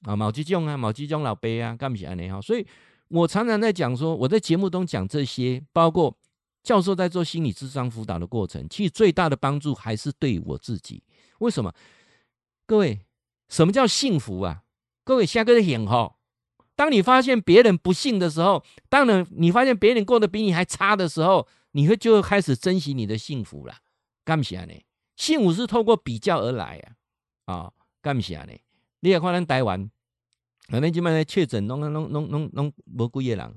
[0.02, 2.66] 啊，某几种啊，某几种老爸啊，干不起来呢哈，所以
[3.08, 6.16] 我常常在讲说，我在节目中讲这些，包括
[6.62, 11.02] 教授在做心理智商辅导的过程，其实最大的帮助还是对我自己。
[11.40, 11.70] 为什么？
[12.66, 13.00] 各位，
[13.50, 14.62] 什么叫幸福啊？
[15.04, 16.12] 各位，下个是幸福。
[16.80, 23.76] 当你发现别人不幸的时候，当然你发现别人过得比你还差的时候，你会就开始珍惜你的幸福了。
[24.24, 24.72] 干不起来呢？
[25.14, 26.82] 幸福是透过比较而来
[27.44, 27.54] 啊！
[27.54, 28.52] 啊，干不起来呢？
[29.00, 29.90] 你也看咱台湾，
[30.70, 33.54] 反正即摆咧确诊，拢拢拢拢拢无几个人。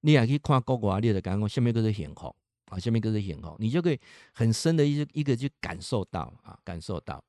[0.00, 2.34] 你也去看国外，你就感觉下面都是幸福
[2.70, 4.00] 啊，下面都是幸福，你就可以
[4.32, 7.22] 很深的一一个去感受到啊，感受到。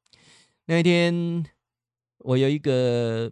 [0.67, 1.45] 那一天
[2.19, 3.29] 我有一个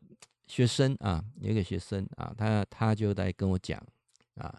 [0.52, 3.82] 学生啊，有一个学生啊，他他就在跟我讲
[4.36, 4.54] 啊，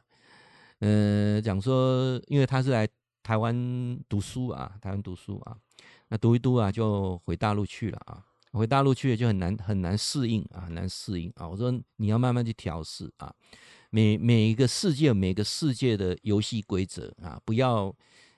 [0.80, 2.88] 嗯、呃，讲说，因为他是来
[3.22, 3.54] 台湾
[4.08, 5.54] 读书啊，台湾读书啊，
[6.08, 8.24] 那读一读啊，就回大陆去了啊。
[8.52, 11.46] 回大陆去了就很难很难适应啊，很难适应啊。
[11.46, 13.30] 我说你要慢慢去调试啊，
[13.90, 17.94] 每每一个世界每个世界的游戏规则啊，不要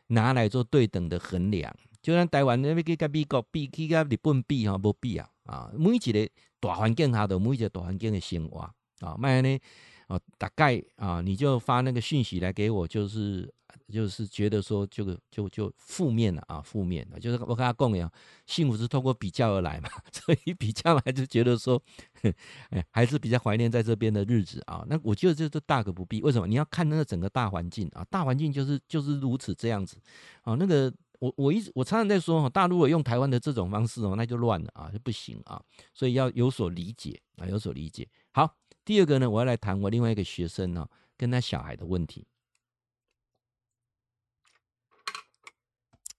[0.09, 1.73] 拿来做对等的衡量。
[2.03, 5.71] 就像台湾那边去跟美国比，去跟日本比哈，无必要啊。
[5.77, 6.29] 每一个
[6.67, 8.61] 大环境下的每一个大环境的生活
[9.01, 9.59] 啊，卖呢
[10.07, 13.53] 啊，大概啊，你就发那个讯息来给我，就是。
[13.93, 18.11] 就是觉得说，这个就就负面了啊，负面的，就是我跟他讲呀，
[18.47, 21.81] 幸福是通过比较而来嘛， 所以比较来就觉得说，
[22.71, 24.85] 哎，还是比较怀念在这边的日子啊。
[24.89, 26.47] 那我觉得这都大可不必，为什么？
[26.47, 29.97] 你要看那个整个大环境啊，大环境就是就是如此这样子
[30.43, 30.55] 啊。
[30.55, 30.91] 那个
[31.25, 35.63] 我我一直我常常在说，大陆如果用台湾的这种方式哦，那就乱了啊，就不行啊。
[35.95, 38.07] 所以要有所理解啊，有所理解。
[38.33, 42.27] 好，第二个呢，我要来谈我另外一个学生呢，跟他小孩的问题。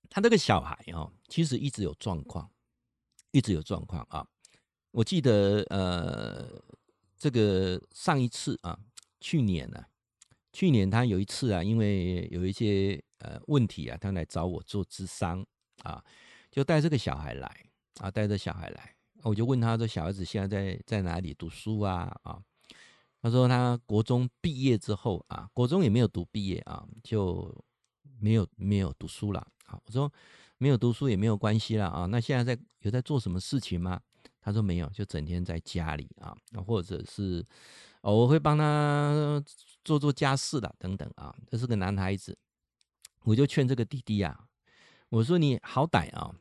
[0.10, 2.50] 他这个小孩哦，其实一直有状况，
[3.30, 4.26] 一直有状况啊。
[4.90, 6.50] 我记得呃，
[7.16, 8.80] 这个上一次啊，
[9.20, 9.88] 去年呢、啊，
[10.52, 15.44] 去年他有一次啊，因为有一些呃问题啊，他来找我做咨商
[15.82, 16.04] 啊，
[16.52, 17.66] 就带这个小孩来
[18.00, 22.40] 啊，带着小孩来，我就问他说：“小孩子现在在在哪里读书啊？”啊，
[23.22, 27.54] 他说他国中毕业之后啊，国中也没有读毕业啊，就
[28.20, 29.48] 没有没有读书了。
[29.66, 30.12] 好，我说
[30.58, 32.06] 没有读书也没有关系啦啊。
[32.06, 34.00] 那现在在有在做什么事情吗？
[34.42, 37.44] 他说没有，就整天在家里啊，或者是
[38.02, 39.44] 哦，我会帮他
[39.84, 41.36] 做做家事啦等等啊。
[41.48, 42.38] 这是个男孩子，
[43.26, 44.48] 我就劝这个弟弟啊，
[45.10, 46.34] 我说你好歹啊，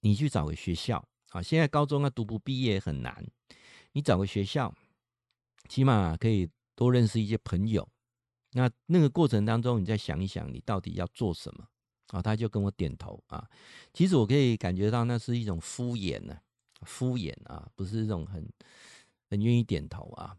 [0.00, 1.42] 你去找个学校啊。
[1.42, 3.26] 现在高中啊读不毕业很难，
[3.92, 4.74] 你找个学校，
[5.68, 7.88] 起码可以多认识一些朋友。
[8.52, 11.66] 那那个过程当中，你再想一想，你到底要做什么？
[12.08, 13.48] 啊，他就跟我点头啊。
[13.94, 16.38] 其实我可以感觉到那是一种敷衍呢，
[16.82, 18.46] 敷衍啊，不是一种很
[19.30, 20.36] 很愿意点头啊。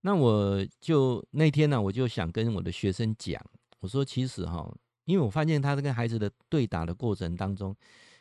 [0.00, 3.40] 那我就那天呢，我就想跟我的学生讲，
[3.78, 4.72] 我说其实哈，
[5.06, 7.74] 因为我发现他这个孩子的对打的过程当中，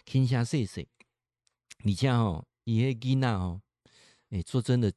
[0.06, 0.88] 倾下碎碎，
[1.84, 3.60] 你像哦，伊个囡仔哦，
[4.30, 4.91] 哎，说真的，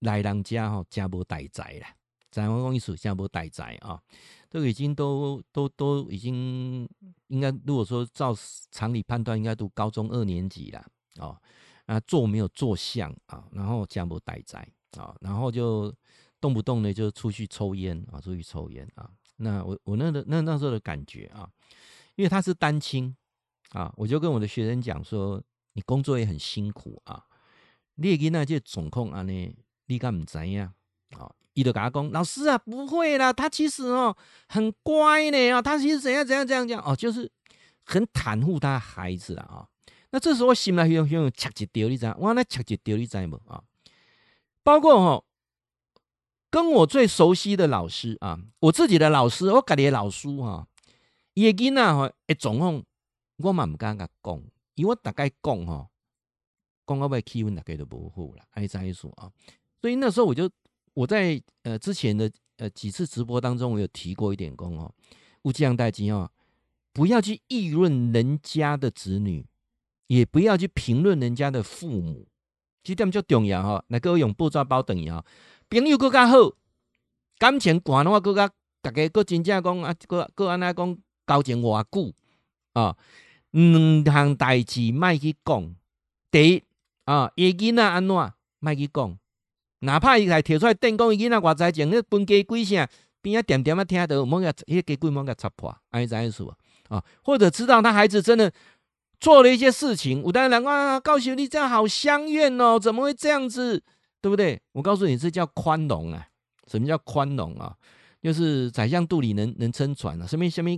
[0.00, 1.94] 来人家哦，家无代志啦。
[2.30, 4.02] 在我讲意思，像不带在啊，
[4.48, 6.88] 都已经都都都已经
[7.26, 8.34] 应该，如果说照
[8.70, 10.84] 常理判断，应该读高中二年级了
[11.18, 11.38] 哦。
[11.84, 15.94] 啊，做没有做相啊，然后家不带在啊，然后就
[16.40, 19.10] 动不动呢就出去抽烟啊，出去抽烟啊。
[19.42, 21.48] 那我我那个那那时候的感觉啊，
[22.14, 23.14] 因为他是单亲
[23.70, 27.24] 啊，我就跟我的学生讲说，你工作也很辛苦啊，
[27.96, 30.72] 你囡仔这总控啊呢，你敢唔知呀？
[31.18, 31.30] 啊？
[31.54, 34.16] 伊就跟他讲，老师啊，不会啦，他其实哦
[34.48, 37.30] 很乖呢啊，他其实怎样怎样怎样讲哦，就是
[37.84, 39.68] 很袒护他孩子啊、
[40.12, 42.06] 那这时候我心里有有切一条，你知？
[42.18, 43.62] 我那切一条，你知不啊？
[44.62, 45.24] 包括哦，
[46.52, 50.68] 跟我最熟悉的老师啊，我自己的老师，我家里的老师哈，
[51.32, 52.82] 伊个囡仔吼，一状况
[53.38, 54.42] 我嘛唔敢甲讲，
[54.74, 55.88] 因为我大概讲吼，
[56.86, 59.32] 讲到尾气氛大概都不好啦，爱怎说啊？
[59.80, 60.48] 所以那时候我就。
[60.94, 64.92] 我在呃之前的呃几次直播当中，我有提过一点功哦，
[65.44, 66.30] 勿这样待机哦，
[66.92, 69.46] 不要去议论人家的子女，
[70.08, 72.28] 也不要去评论人家的父母，
[72.82, 73.82] 这点就重要哈。
[73.88, 75.24] 那个用布抓包等于哈，
[75.72, 76.36] 朋友更加好，
[77.38, 78.46] 感情观的话更加
[78.82, 82.12] 大家更真正讲啊，更更安那讲交情偌久
[82.74, 82.94] 啊，
[83.52, 85.74] 两项代志莫去讲，
[86.30, 86.62] 第一
[87.06, 89.18] 啊，伊囡仔安怎莫去讲。
[89.78, 92.86] 哪怕伊来提出来电讲，伊囡仔偌济钱，那分家几声，
[93.22, 96.54] 边啊点点啊听到，莫个迄个家规莫个插破，安尼怎样说
[96.88, 97.02] 啊？
[97.24, 98.52] 或者知道他孩子真的
[99.18, 103.82] 做了一些事情，有的人讲告诉你这样好乡愿哦，怎么会这样子？
[104.22, 104.58] 对不对？
[104.72, 106.26] 我告诉你，这叫宽容啊！
[106.66, 107.76] 什么叫宽容啊？
[108.22, 110.26] 就是宰相肚里能能撑船啊！
[110.26, 110.70] 什么什么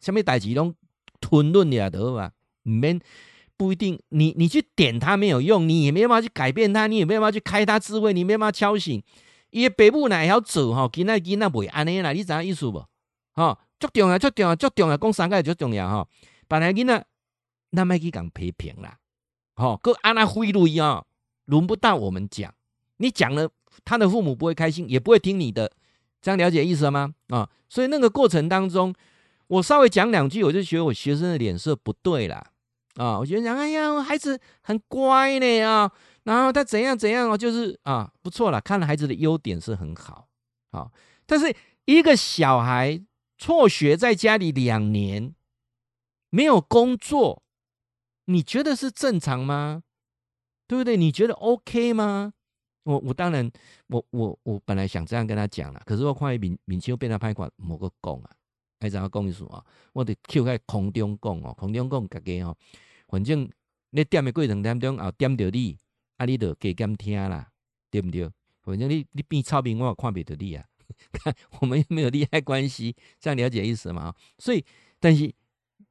[0.00, 0.74] 什么代志拢
[1.20, 2.32] 吞论了得吧？
[2.64, 3.00] 唔免。
[3.56, 9.00] 不一定，你你去点他没有用，你也没办法去改变他，你也没办法去开他智慧，你没办法敲醒。
[9.50, 10.88] 伊个爸母哪会晓做吼？
[10.88, 12.84] 囡仔囡仔袂安尼啦，你知影意思无？
[13.34, 16.08] 吼，足重要，足重要，足重要，讲三个足重要吼。
[16.48, 17.04] 本来囡仔，
[17.70, 18.98] 咱莫去讲批评啦，
[19.54, 21.04] 吼，搁安那挥泪啊，
[21.46, 22.54] 轮不到我们讲。
[22.98, 23.50] 你讲了，
[23.84, 25.72] 他的父母不会开心，也不会听你的，
[26.20, 27.14] 这样了解意思了吗？
[27.28, 28.94] 啊，所以那个过程当中，
[29.48, 32.52] 我稍微讲两句，我就觉得我学生的脸色不对啦。
[32.94, 35.90] 啊，我觉得讲，哎呀，孩子很乖呢啊，
[36.22, 40.28] 然后他怎样怎样哦，就是啊，不错了，看了孩子的优点是很好，
[40.70, 40.88] 啊，
[41.26, 41.54] 但是
[41.86, 43.02] 一个小孩
[43.36, 45.34] 辍学在家里两年，
[46.30, 47.42] 没有工作，
[48.26, 49.82] 你觉得是正常吗？
[50.66, 50.96] 对不对？
[50.96, 52.32] 你觉得 OK 吗？
[52.84, 53.50] 我我当然，
[53.86, 58.30] 我我我本来想这样跟他讲了，可是我看面面前变他拍款某个讲啊，
[58.80, 59.64] 还怎样讲意思啊？
[59.92, 62.54] 我得跳在空中讲哦，空中讲家己哦，
[63.08, 63.48] 反正
[63.90, 65.78] 你点的过程当中啊，点到你，
[66.18, 67.48] 啊，你就加减听啦，
[67.90, 68.30] 对不对？
[68.62, 70.64] 反正你你变超明，我也看不着你啊。
[71.60, 74.14] 我们又没有利害关系，这样了解意思嘛？
[74.38, 74.62] 所以，
[75.00, 75.32] 但是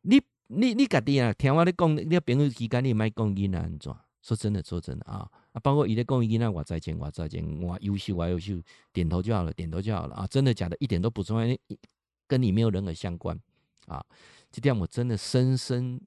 [0.02, 3.96] 你你你家己啊，听我咧讲，你朋友之间你卖讲囡仔安怎？
[4.24, 8.60] 说真的，说真的啊，啊，包括伊咧讲囡仔我再见，我再见，我优秀，我优秀，
[8.94, 10.26] 点头就好了，点头就好了啊！
[10.28, 11.58] 真的假的，一点都不重要，
[12.26, 13.38] 跟你没有任何相关
[13.86, 14.04] 啊！
[14.50, 16.00] 这点我真的深深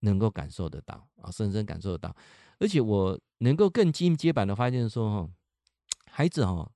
[0.00, 2.16] 能够感受得到啊，深深感受得到，
[2.60, 5.30] 而且我能够更进阶版的发现说，哈，
[6.06, 6.70] 孩子哈。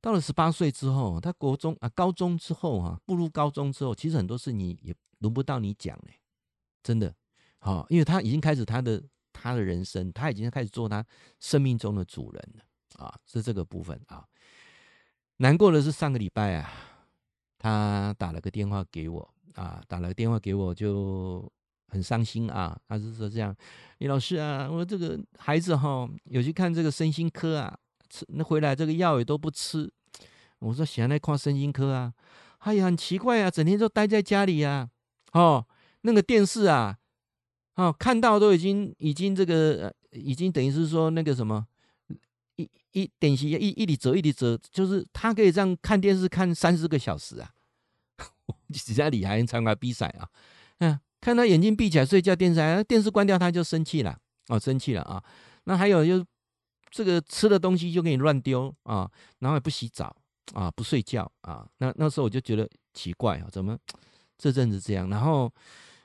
[0.00, 6.18] 到了十八岁之后，他国中啊、高中之后啊，步入高中之后，其实很多事你也轮不到你讲嘞，
[6.82, 7.14] 真的，
[7.60, 9.00] 好，因为他已经开始他的
[9.42, 11.04] 他的人生，他已经开始做他
[11.40, 14.24] 生命中的主人了啊，是这个部分啊。
[15.38, 16.70] 难过的是上个礼拜啊，
[17.58, 21.50] 他打了个电话给我啊，打了个电话给我就
[21.88, 23.52] 很伤心啊，他是说这样，
[23.98, 27.76] 李老师啊，我这个孩子哈，有去看这个身心科啊。
[28.08, 29.90] 吃那回来这个药也都不吃，
[30.58, 32.12] 我说想来看身心科啊，
[32.58, 34.88] 哎呀很奇怪啊，整天都待在家里啊，
[35.32, 35.66] 哦
[36.02, 36.98] 那个电视啊，
[37.74, 41.66] 哦看到都已经已经这个已经等于是说那个什么
[42.56, 47.50] 一一点心一一里折一里折，就是他可以这样看电视看三四个小时啊，
[48.72, 50.28] 几家里还参加比赛啊，
[50.78, 55.22] 嗯，看他眼睛闭起来睡觉，电视还电视关掉他就生气了，哦生气了啊，
[55.64, 56.24] 那还有就是。
[56.94, 60.14] 这个吃的东西就给你乱丢啊，然后也不洗澡
[60.52, 61.66] 啊，不睡觉啊。
[61.78, 63.78] 那那时候我就觉得奇怪啊，怎么
[64.36, 65.08] 这阵子这样？
[65.08, 65.50] 然后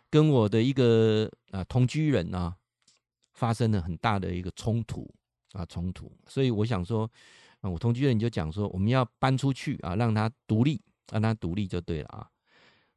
[0.10, 2.56] 跟我的一个啊同居人啊
[3.34, 5.10] 发生了很大的一个冲突
[5.54, 6.12] 啊冲突。
[6.28, 7.10] 所以我想说，
[7.62, 12.28] 啊，我同居人就讲说，我们要搬出去啊，让他独立，让他独立就对了啊。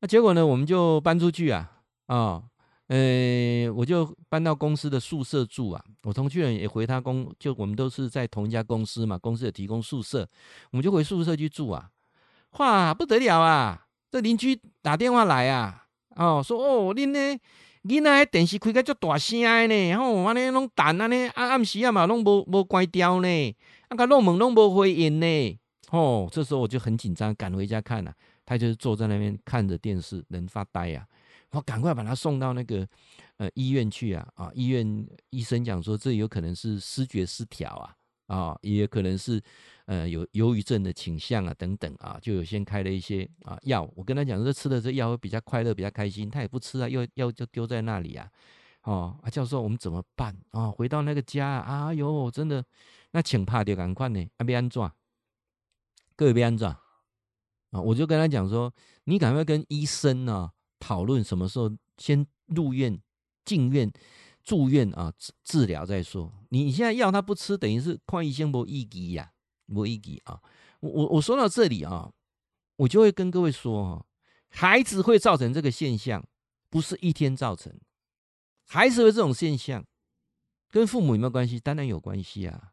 [0.00, 2.44] 那结果呢，我们就搬出去啊啊。
[2.88, 5.84] 呃、我就搬到公司的宿舍住啊。
[6.02, 10.28] 我同居人也回他公，就我们都是在同一家公司嘛，公司也提供宿舍，
[10.72, 11.88] 我们就回宿舍去住啊。
[12.58, 13.86] 哇，不得了啊！
[14.10, 15.79] 这邻居打电话来啊，
[16.16, 17.40] 哦，说哦，恁呢，
[17.84, 23.56] 恁那电视开个足大声的呢，然后安尼拢弹安尼，暗暗时啊嘛，拢无无关掉呢，
[23.88, 25.58] 啊个弄门拢无回应呢。
[25.90, 28.14] 哦，这时候我就很紧张，赶回家看了、啊。
[28.44, 31.52] 他就是坐在那边看着电视，人发呆呀、啊。
[31.52, 32.86] 我赶快把他送到那个
[33.38, 34.50] 呃医院去啊啊！
[34.54, 37.92] 医院医生讲说，这有可能是失觉失调啊
[38.30, 39.42] 啊，也可能是
[39.86, 43.90] 呃有忧郁症的倾向啊等等啊，就有先开了一些啊药。
[43.96, 46.30] 我跟他讲说，吃了这药会比较快乐，比较开心。
[46.30, 48.30] 他也不吃啊，药药就丢在那里啊。
[48.82, 50.70] 哦啊，教授，我们怎么办啊？
[50.70, 52.64] 回到那个家啊，哎呦，真的
[53.10, 54.90] 那请怕就赶快呢，啊，要安怎？
[56.16, 57.80] 各位别安怎啊？
[57.80, 58.72] 我就跟他讲说，
[59.04, 60.50] 你赶快跟医生呢。
[60.82, 62.98] 讨论什么时候先入院、
[63.44, 63.92] 进院、
[64.50, 65.12] 住院啊？
[65.16, 66.32] 治治疗再说。
[66.48, 69.32] 你现在药他不吃，等于是看医生没意义呀，
[69.66, 70.42] 没意义啊！
[70.80, 72.12] 我我我说到这里啊，
[72.74, 74.06] 我就会跟各位说哈，
[74.48, 76.26] 孩子会造成这个现象，
[76.68, 77.72] 不是一天造成。
[78.66, 79.86] 孩子会这种现象，
[80.68, 81.60] 跟父母有没有关系？
[81.60, 82.72] 当然有关系啊，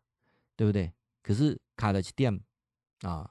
[0.55, 0.91] 对不对？
[1.21, 2.41] 可是卡了一点
[3.01, 3.29] 啊，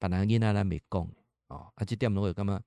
[0.00, 1.08] 把那囡仔来没讲
[1.46, 2.60] 啊，啊这点如果干嘛？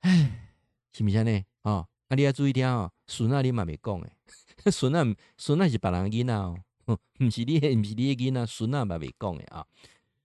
[0.00, 0.52] 唉，
[0.92, 1.42] 是不是呢？
[1.62, 2.90] 啊，啊你要注意听哦。
[3.06, 4.12] 孙仔你嘛没讲诶，
[4.70, 9.66] 孙仔孙仔是别人囡仔哦， 不是你，不是你的囡仔，孙仔嘛没讲诶啊。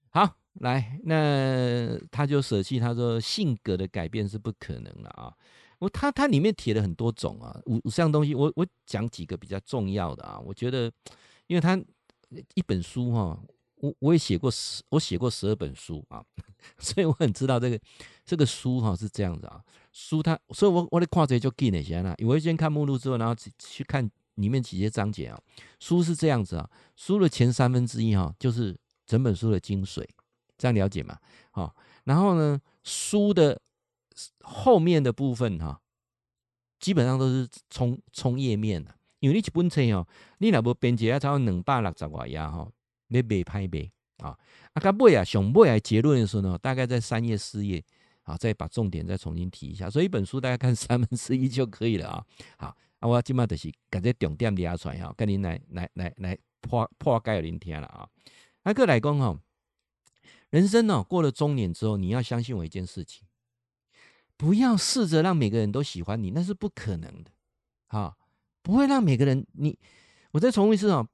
[0.09, 5.33] 好，来，那他就舍弃，他说性格的改变是不可能了啊。
[5.79, 10.39] 我他他里面提了很多种啊，五五项东西，我我讲几个比较重要的啊。
[10.39, 10.91] 我觉得，
[11.47, 11.75] 因为他
[12.55, 13.39] 一本书哈。
[13.81, 16.23] 我我也写过十，我写过十二本书啊，
[16.77, 17.79] 所以我很知道这个
[18.23, 19.61] 这个书哈是这样子啊。
[19.91, 22.15] 书它，所以我我的跨节就记那些了。
[22.19, 25.41] 我会先看目录之后，然后去看里面几节章节啊。
[25.79, 30.07] 书是这样子啊，书的前三分之一哈，就是整本书的精髓，
[30.57, 31.17] 这样了解嘛？
[31.49, 33.59] 好，然后呢，书的
[34.41, 35.81] 后面的部分哈，
[36.79, 42.71] 基本上都是充充页面的，因为你一本册哦，你若无编辑啊，才有两百六十多页哈。
[43.11, 44.29] 没被拍背啊！
[44.71, 47.83] 啊，他不啊，想不来结论的时候呢，大概在三页四页
[48.23, 49.89] 啊，再把重点再重新提一下。
[49.89, 52.25] 所以一本书大概看三分之一就可以了啊。
[52.57, 58.07] 好，啊，我今嘛就是把这重点列出来哈，跟您来来来来破破解您听了啊。
[58.63, 59.37] 那个来讲哈，
[60.51, 63.27] 人生呢过了中年之后，你要相信我一件事情，
[64.37, 67.31] 不要试着让每个人都喜欢你，那是不可能的。
[67.87, 68.17] 好，
[68.61, 69.77] 不会让每个人你。
[70.33, 71.05] 我再重复一次啊，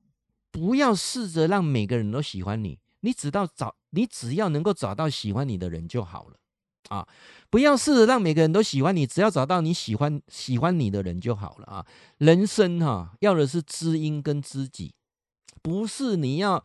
[0.58, 6.39] 不要试着让每个人都喜欢你，你只到找，你只要能够找到喜欢你的人就好了
[6.89, 7.08] 啊！
[7.51, 11.86] 不要试着让每个人都喜欢你，只要找到你喜欢喜欢你的人就好了啊！
[12.18, 14.95] 人生哈、要的是知音跟知己，
[15.62, 16.64] 不是你要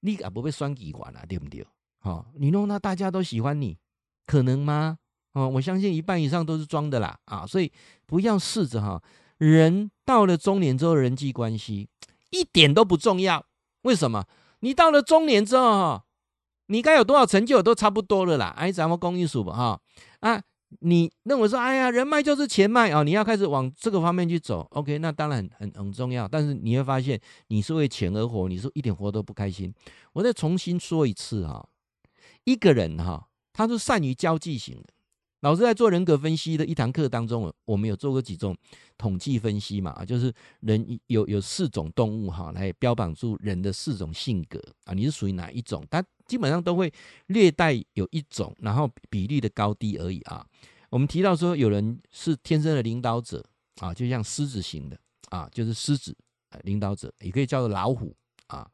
[0.00, 1.64] 你啊不被双击管了，对不对？
[2.00, 3.78] 好，你弄到大家都喜欢你，
[4.26, 4.98] 可能吗？
[5.34, 7.46] 哦，我相信一半以上都是装的啦啊！
[7.46, 7.70] 所以
[8.04, 9.00] 不要试着哈。
[9.36, 11.88] 人到了中年之后，人际关系
[12.30, 13.44] 一点都不重要。
[13.82, 14.24] 为什么？
[14.60, 16.04] 你到了中年之后，哈，
[16.66, 18.54] 你该有多少成就都差不多了啦。
[18.56, 19.80] 哎，咱们公益数吧，哈
[20.20, 20.42] 啊，
[20.80, 24.66] 你认为说，哎呀，人脉就是钱脉啊，你要开始往这个方面去走。
[24.72, 26.26] OK，那当然很很很重要。
[26.26, 29.72] 但是你会发现，你是为钱而活，你是一点活都不开心。
[30.12, 31.66] 我再重新说一次哈，
[32.44, 34.92] 一个人哈，他是善于交际型的。
[35.40, 38.56] 老师在做人格分析的一堂课当中，我们有做过几种
[38.96, 45.86] 统计分析嘛，就是人有有四种动物哈，来标榜出人的四种性格啊，你是属于哪一种？
[45.88, 46.92] 它基本上都会
[47.26, 50.44] 略带有一种，然后比例的高低而已啊。
[50.90, 53.44] 我们提到说，有人是天生的领导者
[53.80, 56.16] 啊，就像狮子型的啊，就是狮子
[56.64, 58.12] 领导者，也可以叫做老虎
[58.48, 58.68] 啊。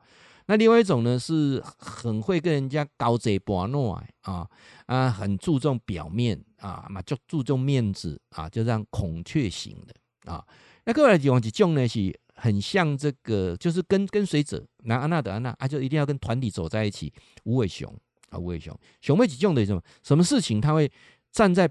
[0.46, 4.46] 那另外一种呢，是很会跟人家交际玩弄啊
[4.86, 6.38] 啊，很注重表面
[6.68, 10.44] 啊嘛，就注重面子啊，就这样孔雀型的啊。
[10.84, 17.12] 那各位来讲，这种呢是很像这个，就是跟跟随者，拿安娜的安娜啊，就一定要跟团体走在一起。
[17.44, 17.94] 无尾熊
[18.30, 19.82] 啊，无尾熊，熊妹几种的什么？
[20.02, 20.90] 什么事情他会
[21.30, 21.70] 站在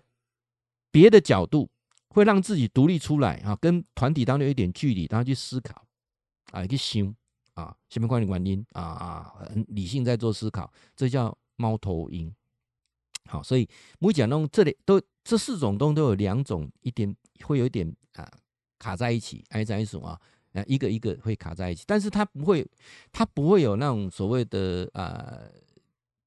[0.91, 1.69] 别的角度，
[2.09, 5.83] 会让自己独立出来啊，跟团体当中有一点距离，然后去思考
[6.51, 7.15] 啊，去想。
[7.55, 12.33] 啊，下面关于原因啊啊，很理性在做思考，这叫猫头鹰。
[13.27, 13.67] 好，所以
[13.99, 18.29] 我讲弄这里都这四种东都有两种一点会有一点啊
[18.79, 20.19] 卡在一起，挨在一起啊，
[20.67, 22.65] 一个一个会卡在一起，但是它不会，
[23.11, 25.39] 它不会有那种所谓的啊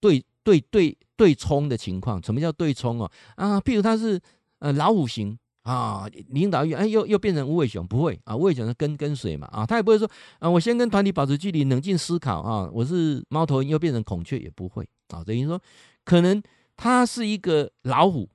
[0.01, 2.23] 对对对对冲的情况。
[2.23, 3.11] 什么叫对冲哦？
[3.37, 4.21] 啊，譬如它是
[4.59, 5.39] 呃老虎型。
[5.67, 15.61] 啊，领导员哎，又又变成无尾熊，不会啊，无尾熊是跟跟随嘛啊，他也不会说啊，我先跟团体保持距离，冷静思考啊，我是猫头鹰又变成孔雀，也不会啊，等于说
[16.05, 16.41] 可能
[16.77, 18.29] 他是一个老虎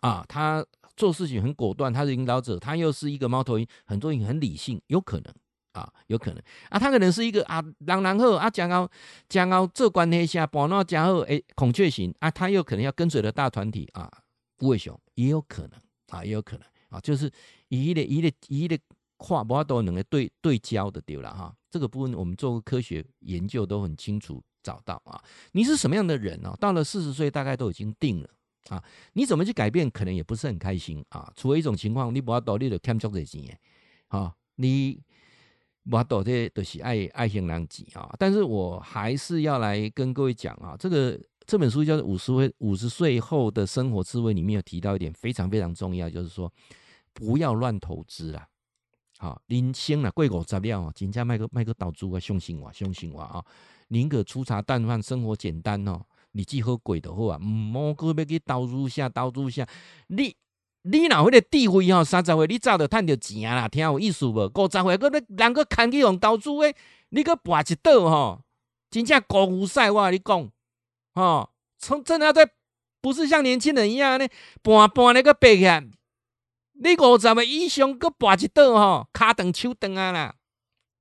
[0.00, 0.64] 啊，他
[0.96, 5.34] 做事情很果断，他是领导者，他又是一个猫头鹰，很多人很理性，有可能
[5.72, 8.88] 啊，有可能啊，他可能是一个啊，人人好啊，将要
[9.28, 14.10] 将要做关天下，把那将好哎，孔雀型啊，他又可能要跟随的大团体啊，
[14.56, 15.72] 不会熊也有可能。
[16.08, 17.30] 啊，也有可能啊，就是
[17.68, 18.78] 一的一的一的
[19.18, 21.54] 跨，不都能够对对焦的丢了哈。
[21.70, 25.22] 这个部分我们做过科学研究，都很清楚找到啊。
[25.52, 26.56] 你是什么样的人呢？
[26.60, 28.28] 到了四十岁，大概都已经定了
[28.68, 28.82] 啊。
[29.12, 31.32] 你怎么去改变，可能也不是很开心啊。
[31.36, 33.58] 除了一种情况，你不要多，你就欠足这钱
[34.08, 34.34] 啊。
[34.56, 35.00] 你
[35.88, 38.14] 不要多，这都是爱爱心人钱啊。
[38.18, 41.20] 但是我还是要来跟各位讲啊，这个。
[41.50, 46.52] 这本书叫做《五十岁五十岁后的生活智慧》，里面有提到一点非常非常重要，就是说
[47.14, 48.46] 不要乱投资啦。
[49.18, 53.44] 好，年轻了，贵狗杂料哦，真正卖个卖个倒猪啊，相信我，相信我啊，
[53.88, 56.00] 宁可粗茶淡饭，生活简单哦。
[56.32, 59.66] 你既喝鬼的好啊，唔好个要去投资下，投资下，
[60.06, 60.36] 你
[60.82, 62.04] 你哪会的智慧哦？
[62.04, 64.46] 三十岁你早就赚到钱啦，听有意思无？
[64.46, 66.74] 五十岁个人个牵去用投资诶，
[67.08, 68.42] 你个跋一倒吼，
[68.90, 70.50] 真正高富帅，我跟你讲。
[71.14, 72.48] 哦，从真的要在，
[73.00, 74.28] 不是像年轻人一样呢，
[74.62, 75.84] 搬搬那个白起来，
[76.80, 80.34] 你五十岁以上搁跋一倒吼，骹长手长啊啦。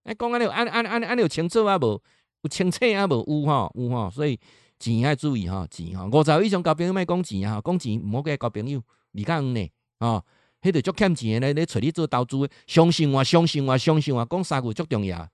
[0.03, 2.01] 哎，讲安尼有，安安安安尼有清楚啊无？
[2.41, 3.23] 有清楚啊无？
[3.27, 4.39] 有吼有吼，所以
[4.79, 9.69] 钱要注意吼，钱吼五十以上交朋友莫讲钱啊，讲钱毋好甲交朋友，离较远呢。
[9.99, 10.23] 哦，
[10.61, 15.29] 迄个足欠钱的咧，咧找你做投资，相信我，相信我，相信我，讲三句足重要啊。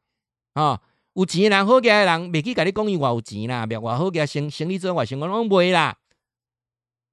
[0.56, 0.80] 哦
[1.16, 5.96] 有钱的人，好家的人，未去甲你讲伊偌有钱啦，别偌好家生生理做偌成功，拢袂啦。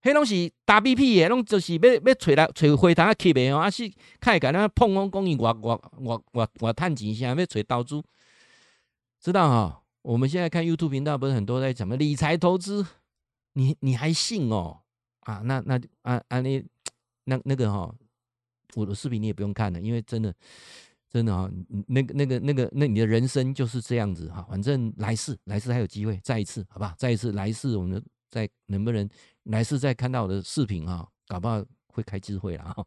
[0.02, 3.90] 迄拢是打屁屁的，拢就是要要找来找回头啊，吸的哦，啊是
[4.20, 8.02] 开甲咱碰碰讲伊偌偌偌偌偌趁钱啥，要找投资，
[9.20, 9.82] 知道哈？
[10.02, 12.86] 我们现在看 YouTube 频道，不是很多在讲么理财投资，
[13.52, 14.78] 你你还信哦？
[15.20, 16.64] 啊，那那啊啊你
[17.24, 17.94] 那那个哈，
[18.74, 20.34] 我的视频你也不用看了，因为真的。
[21.12, 21.50] 真的啊，
[21.88, 24.46] 那个、那个、那个、那你的人生就是这样子哈。
[24.48, 26.94] 反正来世，来世还有机会，再一次，好吧？
[26.96, 29.08] 再一次，来世我们再能不能
[29.44, 31.06] 来世再看到我的视频哈？
[31.26, 32.86] 搞不好会开智慧了哈。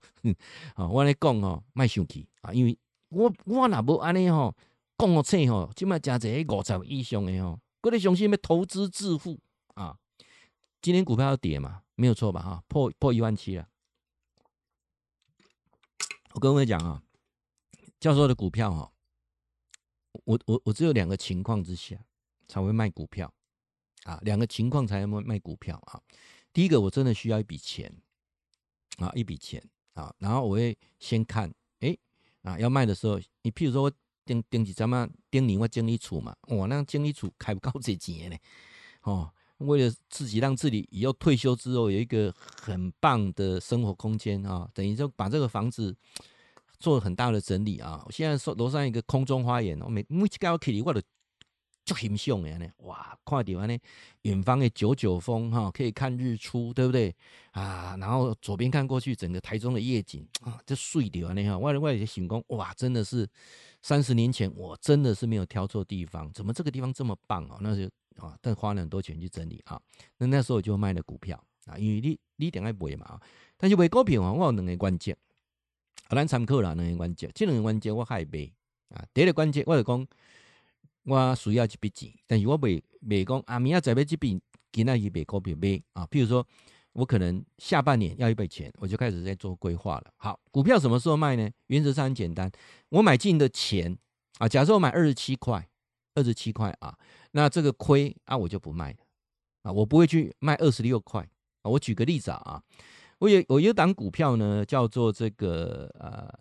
[0.76, 2.78] 啊， 我来讲哦，卖生气啊，因为
[3.10, 4.56] 我我哪不安尼吼，
[4.98, 9.40] 讲个册吼，起码加这五十以上的吼，各位相信要投资致富
[9.76, 9.98] 啊。
[10.82, 11.84] 今天股票要跌嘛？
[11.96, 12.42] 没有错吧？
[12.42, 13.68] 哈，破破一万七了。
[16.34, 17.04] 我跟各位讲啊。
[18.00, 18.92] 教授的股票哈，
[20.26, 21.96] 我我我只有两个情况之下
[22.50, 23.34] 才会卖股票
[24.04, 26.00] 啊，两个情况才会卖股票啊。
[26.52, 27.92] 第一个，我真的需要一笔钱
[28.98, 31.98] 啊，一笔钱啊，然后我会先看，哎、
[32.44, 33.92] 啊，要卖的时候，你譬如说我
[34.26, 38.38] 顶顶几张嘛，顶你我经理处嘛，我那经理处开不高这钱呢，
[39.02, 39.32] 哦。
[39.60, 45.96] 为了自己让自己以后退休之后有一个很棒的生活空间啊，等于就把这个房子
[46.80, 48.04] 做了很大的整理啊。
[48.06, 51.00] 我现在说楼上一个空中花园，我每每次到去我都
[51.86, 52.68] 就很秀的呢。
[52.80, 53.78] 哇，看到呢
[54.24, 57.16] 远方的九九峰哈，可以看日出，对不对
[57.52, 57.96] 啊？
[58.00, 61.58] 然后左边看过去，整个台中的夜景啊，就睡掉呢哈。
[61.58, 63.28] 外外些醒工哇，真的是
[63.82, 67.58] 三十年前我真的是没有挑错地方，怎么这个地方这么棒哦？
[67.62, 67.90] 那就。
[68.18, 69.82] 啊，但花了很多钱去整理啊。
[70.20, 73.22] 那那时候我就卖了股票啊，因为你你点爱买嘛啊。
[73.58, 75.18] 但是买股票啊，我有两个关键，
[76.10, 77.32] 啊，咱参考啦，两个关键。
[77.34, 78.48] 这两个关键我还卖
[78.90, 79.04] 啊。
[79.16, 80.08] 第一个关键，我就讲
[81.04, 84.40] 我需要一笔钱，但是我未未讲啊，明仔载要这笔
[84.72, 86.06] 今仔日卖股票卖啊。
[86.08, 86.46] 譬如说，
[86.94, 90.14] 我可能下半年要一笔钱，我就开始在做规划了。
[90.18, 91.50] 好，股票什么时候卖呢？
[91.68, 92.52] 原则上很简单，
[92.90, 93.98] 我买进的钱
[94.40, 95.68] 啊，假设我买二十七块。
[96.16, 96.96] 二十七块啊，
[97.32, 98.98] 那这个亏啊，我就不卖了
[99.64, 101.28] 啊，我不会去卖二十六块
[101.64, 101.72] 啊。
[101.72, 102.62] 我举个例子啊，
[103.18, 106.32] 我有我有档股票呢，叫做这个呃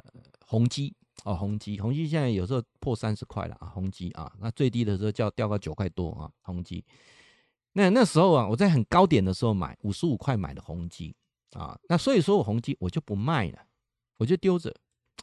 [0.45, 0.95] 宏基
[1.25, 6.85] 哦，宏基宏基现在有时候破三十块了啊，宏基啊，那最低的时候叫掉到九块多啊，宏基。
[7.75, 11.15] 那那时候啊，我在很高点的时候买五十五块买的宏基
[11.53, 13.59] 啊，那所以说我宏基我就不卖了，
[14.19, 14.75] 我就丢着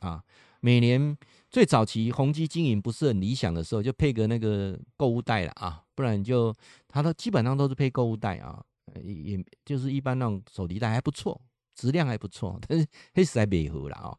[0.01, 0.23] 啊。
[0.61, 1.17] 每年
[1.49, 6.53] 最早期宏基经营不是很理想的时候，就配个那个购物袋了啊，不然就
[6.87, 8.61] 它都基本上都是配购物袋啊，
[9.01, 11.39] 也就是一般那种手提袋还不错，
[11.75, 14.17] 质量还不错，但是 黑实在没合了啊。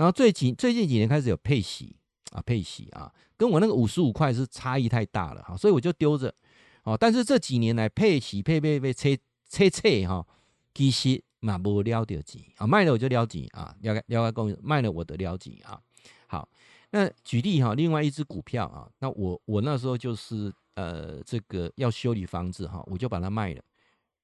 [0.00, 1.94] 然后最近最近几年开始有配息
[2.32, 6.34] 啊，配息啊，跟我那个五十五块是差异太大了哈，所以我就丢着
[6.84, 6.96] 哦。
[6.98, 10.26] 但是这几年来配息配配配切切切哈，
[10.74, 11.22] 其实。
[11.42, 15.80] 嘛不了得钱啊，卖了我就了钱啊，了解了解公司卖了我的了钱啊。
[16.26, 16.46] 好，
[16.90, 23.62] 那举例哈，另外一只股票啊，那我我那时候就是呃，这个要修理房子哈，我就把它卖了。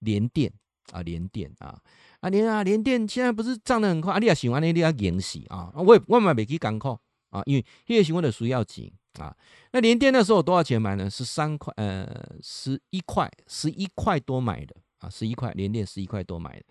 [0.00, 0.52] 联电
[0.92, 1.78] 啊，联电啊，
[2.20, 6.98] 啊联啊联电现在不是涨得很快，啊你也喜欢那你要演戏啊，我也我买没去港口
[7.30, 9.34] 啊，因为因为喜欢的需要紧啊。
[9.72, 11.10] 那联电那时候多少钱买呢？
[11.10, 16.64] 十三块呃，十一块，十一块多买的啊，十一块联电十一块多买的。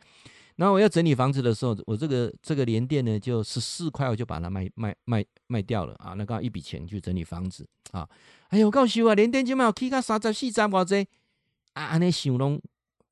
[0.55, 6.13] 然后我要整理房子的时候，我这个这个联电呢，就十四块，我就把它卖卖卖卖掉了啊！
[6.13, 8.07] 那刚好一笔钱去整理房子啊！
[8.47, 11.05] 哎呦，我告诉你啊，联电今嘛有起价三十四十多只
[11.73, 11.83] 啊！
[11.83, 12.57] 安尼想拢，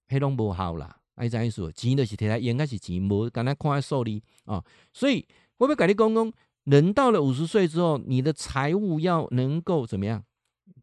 [0.08, 0.98] 迄拢无效啦！
[1.16, 1.72] 哎，怎样说？
[1.72, 4.64] 钱就是摕来应该是钱，无敢若看数字啊！
[4.94, 5.28] 所以
[5.58, 6.34] 我要甲你讲讲，
[6.64, 10.24] 人到了五十岁之后，你的财务要能够怎么样，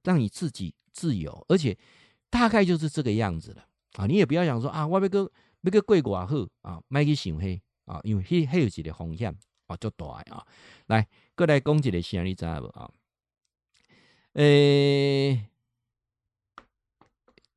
[0.03, 1.77] 让你自己自由，而且
[2.29, 3.65] 大概就是这个样子了
[3.95, 4.07] 啊！
[4.07, 5.31] 你也不要想说啊，我要个。
[5.63, 9.31] 要个过偌好啊，卖去想迄啊，因为迄迄有一个风险
[9.67, 10.43] 啊，足大啊。
[10.87, 11.07] 来，
[11.37, 12.91] 过来讲一个啥，你知无啊？
[14.33, 15.50] 诶、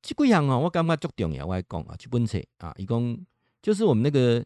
[0.03, 3.17] 这几项哦，我感觉足重要，我来讲啊，这本册啊，伊讲
[3.61, 4.43] 就是我们那个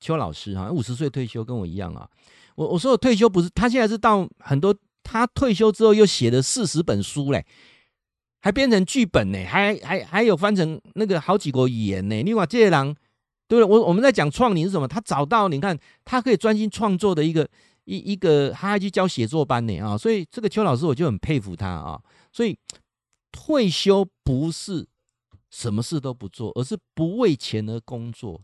[0.00, 2.06] 邱老师哈，五十岁退休，跟我一样啊。
[2.56, 7.46] 我我说我退休不是，他现在是到很多，他退休之后又写了四十本书嘞。
[8.42, 12.22] 还编成剧本呢，还还还有翻成那个好几国语言呢。
[12.22, 12.96] 另外这些人，
[13.46, 13.64] 对不对？
[13.64, 14.88] 我我们在讲创意是什么？
[14.88, 17.46] 他找到你看，他可以专心创作的一个
[17.84, 19.96] 一一个，他还去教写作班呢啊。
[19.96, 22.00] 所以这个邱老师我就很佩服他啊。
[22.32, 22.58] 所以
[23.32, 24.86] 退休不是
[25.50, 28.42] 什么事都不做，而是不为钱而工作，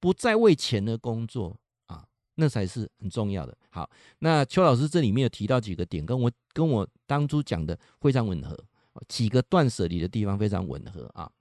[0.00, 1.56] 不再为钱而工作
[1.86, 3.56] 啊，那才是很重要的。
[3.70, 8.58] 好，那邱老师这里面有提到几个点，跟我跟我当初讲的非常吻合。
[9.08, 11.32] 几个断舍离的地方非常吻合啊！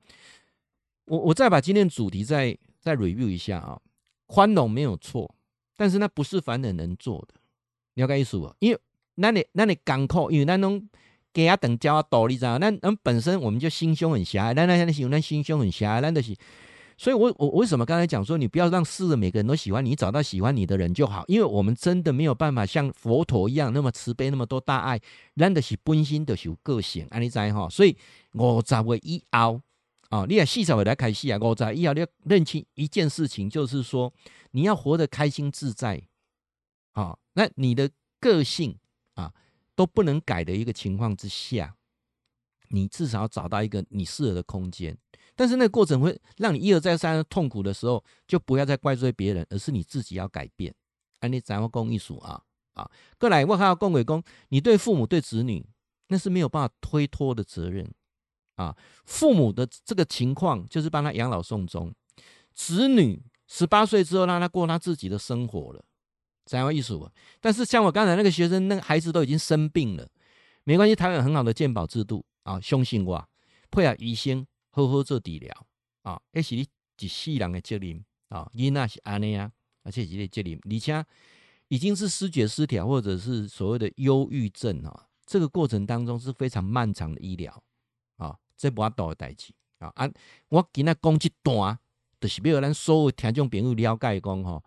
[1.03, 3.77] 我我再把今天主题再再 review 一下啊，
[4.25, 5.35] 宽容没有错，
[5.75, 7.35] 但是那不是凡人能做的。
[7.95, 8.55] 了解意思不？
[8.59, 8.79] 因为
[9.15, 10.87] 那你那你港口，因为那种
[11.33, 12.57] 给他等交啊道理，知道？
[12.57, 16.35] 那那本身我们就心胸很狭隘，那那那形容那心胸很狭隘，那就是。
[16.97, 24.99] 所以我，我为什么刚才讲说，你不要让世人每个人都喜欢你，找到喜欢你的人就好，因为我们真的没有办法像佛陀一样那么慈悲，那么多大爱，
[25.35, 27.67] 咱的是本心的是有个性，安尼知哈。
[27.71, 27.97] 所以
[28.33, 29.59] 五十岁以后，
[30.09, 34.13] 啊，你也四十岁来开始啊，五十岁以后你要认清一件事情，就是说
[34.51, 35.99] 你要活得开心自在，
[36.91, 38.77] 啊，那你的个性
[39.15, 39.33] 啊
[39.75, 41.75] 都不能改的一个情况之下，
[42.69, 44.97] 你至少要找到一个你适合的空间。
[45.35, 50.73] 但是那个过程会让你一而再三痛苦的时候，就不要再怪罪别人，而是你自己要改变。
[51.19, 52.43] 安利咱们讲艺术啊
[52.73, 55.65] 啊，过来我还要恭维公，你对父母对子女
[56.07, 57.91] 那是没有办法推脱的责任
[58.55, 58.75] 啊。
[59.05, 61.93] 父母的这个情况就是帮他养老送终，
[62.53, 65.83] 子女十八岁之后让他过他自己的生活了，
[66.51, 67.09] 这样意思吧？
[67.39, 70.05] 但是像我刚才那个学生，那个孩子都已经生病了，
[70.65, 73.29] 没关系，台湾有很好的健保制度啊，相信我，
[73.69, 75.65] 配合医生好好做治疗
[76.01, 76.67] 啊，那是你
[76.99, 78.51] 一世人的责任啊。
[78.53, 79.49] 囡仔是安尼啊，
[79.83, 81.05] 而且是你的责任，而且。
[81.71, 87.63] 已经是失觉失调，或者是所谓的忧郁症啊，这个过程当中是非常漫长的医疗
[88.17, 89.89] 啊，这不阿多的代志啊。
[89.95, 90.11] 啊，
[90.49, 91.79] 我今仔讲这段，
[92.19, 94.61] 就是要咱所有听众朋友了解讲吼，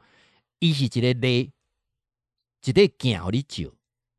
[0.61, 1.53] 伊是一个例，
[2.65, 3.71] 一个镜，互你照，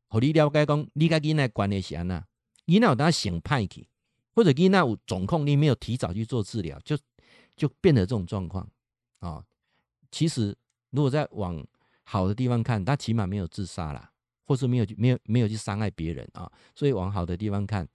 [0.08, 2.24] 互你了解讲，你甲囡仔关系是安那，
[2.66, 3.88] 囡仔有当想歹去，
[4.34, 6.96] 或者囡仔有状况，你没有提早去做治疗，就
[7.56, 8.68] 就变得这种状况
[9.18, 9.44] 啊。
[10.10, 10.56] 其实
[10.90, 11.66] 如果在往
[12.04, 14.12] 好的地方看，他起码没有自杀啦，
[14.44, 17.86] 或是没有没有没有去伤害别人啊，所以往好的地方看，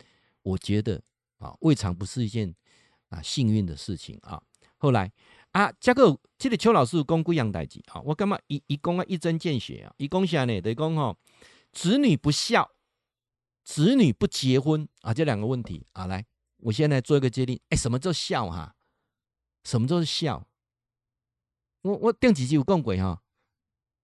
[0.41, 1.01] 我觉得
[1.37, 2.53] 啊，未尝不是一件
[3.09, 4.41] 啊幸运的事情啊。
[4.77, 5.11] 后来
[5.51, 11.17] 啊，这个这个邱老师讲几样代志啊，我干嘛一一讲啊一针见血啊，一讲下呢得讲吼，
[11.71, 12.71] 子女不孝，
[13.63, 16.25] 子女不结婚啊，这两个问题啊，来，
[16.57, 18.75] 我现在做一个决定，哎，什么叫孝哈？
[19.63, 20.47] 什么叫做孝？
[21.81, 23.21] 我我顶几集有讲过哈。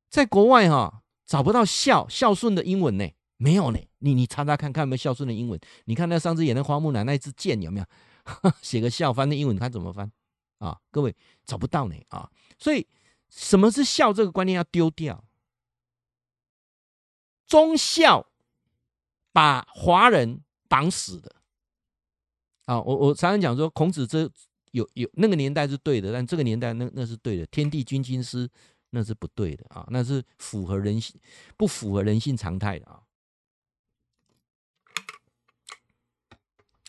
[0.09, 3.09] 在国外哈、找不到孝孝顺的英文呢？
[3.37, 3.79] 没有呢。
[3.99, 5.59] 你你查查看看有没有孝顺的英文？
[5.85, 7.85] 你看那上次演的花木兰那一支箭有没有？
[8.61, 10.11] 写个孝翻的英文，看怎么翻
[10.57, 10.79] 啊？
[10.91, 12.29] 各位找不到呢啊！
[12.57, 12.87] 所以
[13.29, 15.23] 什么是孝这个观念要丢掉。
[17.45, 18.27] 忠孝
[19.31, 21.35] 把华人绑死的
[22.65, 22.81] 啊！
[22.81, 24.29] 我我常常讲说，孔子这
[24.71, 27.45] 有有那个年代是对的，但这个年代那那是对的。
[27.47, 28.49] 天地君亲师。
[28.91, 31.19] 那是不对的啊，那是符合人性，
[31.57, 33.03] 不符合人性常态的啊。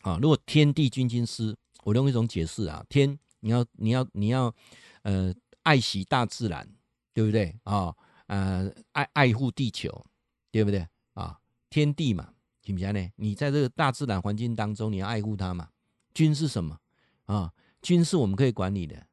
[0.02, 4.54] 啊，如果天地君亲师，我用一种解释啊，天你要你要你要
[5.02, 6.68] 呃爱惜大自然，
[7.12, 7.94] 对不对啊？
[8.26, 10.06] 呃，爱爱护地球，
[10.50, 11.38] 对不对啊？
[11.70, 13.10] 天地嘛，行不行呢？
[13.16, 15.68] 你在这个大自然环境当中，你要爱护它嘛。
[16.12, 16.78] 君是什么
[17.24, 17.52] 啊？
[17.80, 19.06] 君是我们可以管理的，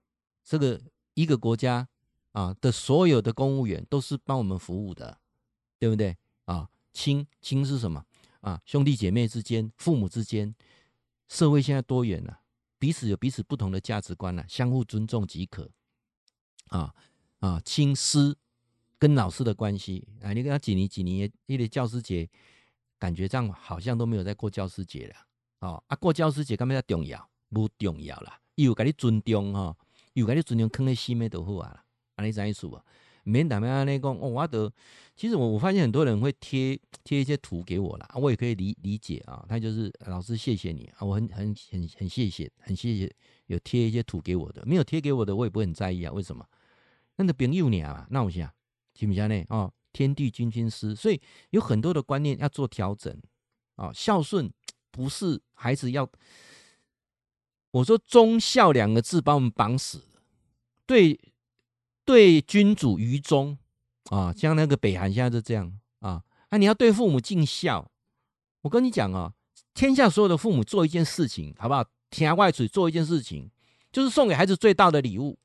[0.43, 0.81] 这个
[1.13, 1.87] 一个国家。
[2.35, 5.17] 啊的所有的公务员都是帮我们服务的，
[5.79, 6.17] 对不对？
[6.43, 8.03] 啊，亲亲是什么？
[8.41, 10.53] 啊，兄弟姐妹之间、父母之间，
[11.29, 12.41] 社会现在多元了，
[12.85, 15.67] 彼此有彼此不同的价值观了，相互尊重即可。
[16.67, 16.93] 啊
[17.39, 18.37] 啊，亲师
[18.99, 22.29] 跟老师的关系，啊，你跟他几年几年，一个教师节，
[22.99, 25.15] 感觉这样好像都没有在过教师节了。
[25.67, 27.27] 啊啊，过教师节干嘛要重要？
[27.49, 29.75] 不重要啦，又给你尊重哈，
[30.13, 31.83] 又给你尊重，坑在心里都好啊。
[32.17, 32.85] 安尼怎意思啊？
[33.25, 34.71] 免打咩那讲哦，我得
[35.15, 39.43] 其实我我发现很多人会贴贴一些图给我啦，我也可以理理解啊。
[39.49, 43.11] 他就是老师谢谢你啊，我很很很很谢谢，很谢谢
[43.47, 46.11] 有贴一些图给我的，没有贴给我的我也不会很在意啊。
[46.11, 46.45] 为什么？
[47.15, 48.47] 那个朋友你啊，那我想
[48.93, 49.43] 听不下呢？
[49.49, 51.19] 哦，天地君亲师，所以
[51.49, 53.17] 有很多的观念要做调整
[53.75, 53.91] 啊。
[53.91, 54.51] 孝顺
[54.91, 56.07] 不是孩子要，
[57.71, 60.21] 我说忠孝两个字把我们绑死了，
[60.85, 61.19] 对。
[62.05, 63.57] 对君主于忠
[64.11, 66.21] 啊，像那个北韩现在就这样啊。
[66.51, 67.91] 那、啊、你要对父母尽孝。
[68.61, 69.33] 我跟你讲啊，
[69.73, 71.83] 天下所有的父母做一件事情，好不好？
[72.11, 73.49] 天外水做一件事情，
[73.91, 75.37] 就是送给孩子最大的礼物。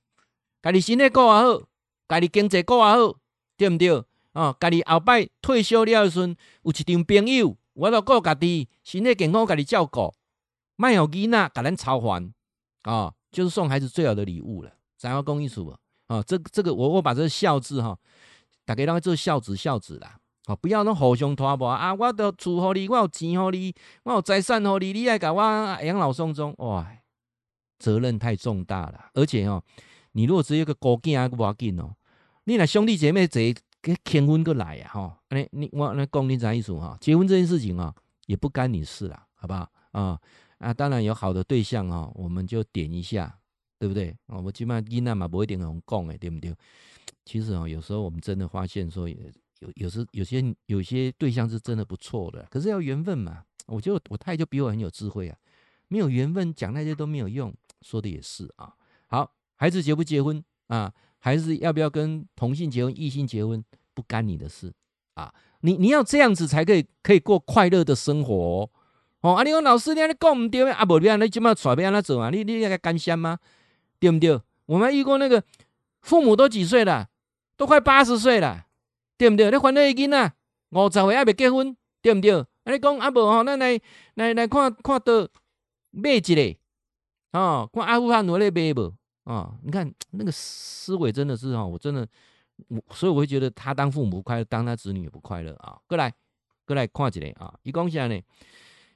[0.63, 1.63] 家己身体过也好，
[2.09, 3.17] 家己经济过也好，
[3.57, 4.05] 对不对？
[4.33, 10.15] 啊，家己后摆退休了的时阵，有一群朋友，我都顾家己身体健康，家己照顾，
[10.77, 12.33] 卖有囡仔，给咱操烦
[12.83, 14.71] 啊，就是送孩子最好的礼物了。
[14.97, 15.75] 咱要讲意思不？
[16.11, 17.97] 啊，这这个我我把这个孝字哈，
[18.65, 25.41] 大家让做孝子孝子啦，啊，不要那互相拖磨啊，我的厝互你，我有钱乎你，我有财产乎你，你来给我
[25.85, 26.85] 养老送终，哇，
[27.79, 29.63] 责任太重大了，而且哦，
[30.11, 31.95] 你如果只有一个孤囝还不要紧哦，
[32.43, 36.99] 你那兄弟姐妹这个牵婚过来呀，哈，你你我那讲你啥意思哈？
[37.01, 37.95] 结婚这件事情啊，
[38.27, 39.71] 也不干你事了，好不好？
[39.93, 40.19] 啊
[40.59, 43.37] 啊，当然有好的对象啊，我们就点一下。
[43.81, 44.15] 对不对？
[44.27, 46.55] 哦，我基本上囡仔嘛，不一定很讲诶，对不对？
[47.25, 49.17] 其实啊，有时候我们真的发现说，有
[49.77, 53.43] 有时有些有些对象是真的不错的，可是要缘分嘛。
[53.67, 55.37] 我觉得我太太就比我很有智慧啊，
[55.89, 57.55] 没有缘分讲那些都没有用。
[57.81, 58.75] 说的也是啊。
[59.07, 60.93] 好，孩子结不结婚啊？
[61.19, 63.65] 孩子要不要跟同性结婚、异性结婚，
[63.95, 64.71] 不干你的事
[65.15, 65.33] 啊。
[65.63, 68.71] 你你要这样子才可以可以过快乐的生活哦。
[69.21, 70.85] 哦啊，你讲老师你讲唔对啊？
[70.85, 72.31] 不，你你怎么揣要安怎做啊？
[72.31, 73.39] 你你要干香吗？
[74.01, 74.41] 对不对？
[74.67, 75.45] 我们遇过那个
[76.01, 77.09] 父母都几岁了？
[77.57, 78.67] 都快八十岁了，
[79.19, 79.51] 对不对？
[79.51, 80.35] 你还那一斤啊？
[80.71, 82.33] 五十岁还没结婚，对不对？
[82.33, 83.79] 啊，你讲啊无吼，咱来
[84.15, 85.29] 来来看看到
[85.91, 86.57] 买一个
[87.33, 88.95] 哦，看阿富汗罗咧买无
[89.25, 89.55] 啊？
[89.63, 92.09] 你看那个思维真的是哈，我真的
[92.69, 95.79] 我，所以我会觉得他当父母不快乐，当他子女也不快乐啊。
[95.87, 96.11] 过来，
[96.65, 98.19] 过来看一个啊，伊讲啥呢？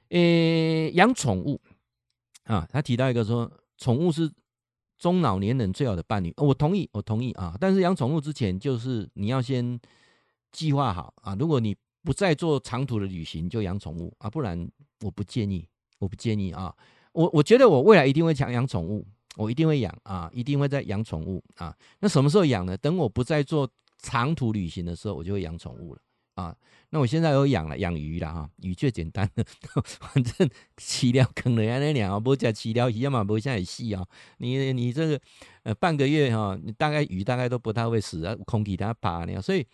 [0.09, 1.61] 诶、养宠物
[2.45, 4.31] 啊，他提到一个说，宠物是。
[5.05, 7.55] 中老年人最好的伴侣，我同意，我同意啊。
[7.59, 9.79] 但是养宠物之前，就是你要先
[10.51, 11.35] 计划好啊。
[11.37, 14.67] 如果你不再做长途的旅行，就养宠物啊，不然
[15.01, 15.63] 我不建议，
[15.99, 16.75] 我不建议啊。
[17.11, 21.71] 我我觉得我未来一定会想养宠物，我一定会养啊，一定会再养宠物啊。
[21.99, 22.75] 那什么时候养呢？
[22.75, 26.01] 等我不再做长途旅行的时候，我就会养宠物了。
[26.35, 26.55] 啊，
[26.89, 29.43] 那我现在有养了养鱼了哈，鱼最简单的，
[29.83, 34.05] 反正饲料坑了呀那两啊，不加饲料鱼嘛，不像很细啊。
[34.37, 35.19] 你你这个
[35.63, 39.65] 呃半个月哈，你大概鱼大概都不太会死啊，空气它爬那样，所以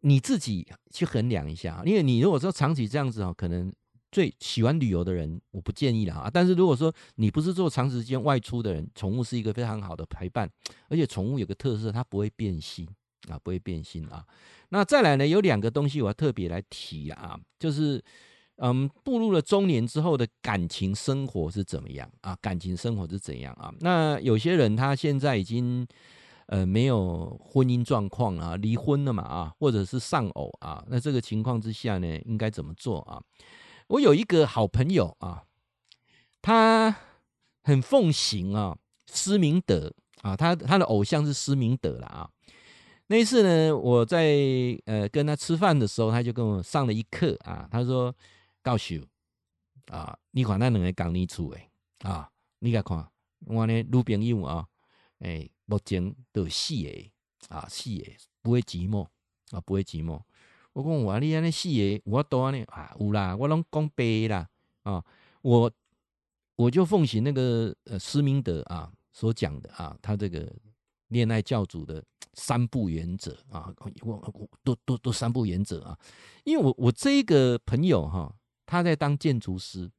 [0.00, 3.72] 你自己去衡量一下，因为你如果说长期这样子哦，可能
[4.10, 6.28] 最喜欢旅游的人我不建议了啊。
[6.32, 10.50] 但是如果说你不是做长时间外出的人，宠物是一个非常好的陪伴，
[10.88, 12.88] 而且宠物有个特色，它不会变心。
[13.30, 14.24] 啊，不会变心啊。
[14.70, 18.02] 那再来呢，有两个东西我要特别来提啊，就是
[18.56, 22.36] 嗯，步入了中年之后的感情生活是怎么样啊？
[22.42, 23.72] 感情生活是怎样啊？
[23.80, 25.86] 那有些人他现在已经
[26.46, 33.22] 呃没有婚姻状况啊，离婚了嘛啊，或者是丧偶啊，那这个情况之下呢，应该怎么做啊？
[33.88, 35.42] 我有一个好朋友啊，
[36.42, 36.94] 他
[37.64, 38.76] 很奉行啊
[39.10, 42.28] 施明德啊，他他的偶像是施明德了啊。
[43.10, 44.38] 那一次呢，我在
[44.84, 47.68] 呃跟他吃饭的时候，他就跟我上了一课啊。
[47.68, 48.14] 他说
[48.62, 48.94] ：“教授
[49.90, 51.68] 啊，你看那两个讲你厝诶
[52.04, 52.30] 啊，
[52.60, 53.04] 你来看
[53.46, 54.64] 我呢女朋友啊，
[55.18, 56.88] 诶、目前都四个
[57.48, 58.04] 啊，四个
[58.42, 59.04] 不会寂寞
[59.50, 60.22] 啊，不会寂寞。
[60.72, 64.48] 我讲我你安尼四个，我多安尼啊，有啦，我拢讲白啦
[64.84, 65.04] 啊，
[65.42, 65.68] 我
[66.54, 70.48] 我就奉行那个呃施明德啊所讲的啊，他这个
[71.10, 72.02] 恋爱教主的。”
[72.32, 75.98] 三不原则啊，我我都都都三不原则啊，
[76.44, 78.32] 因为我我这一个朋友哈，
[78.64, 79.90] 他在当建筑师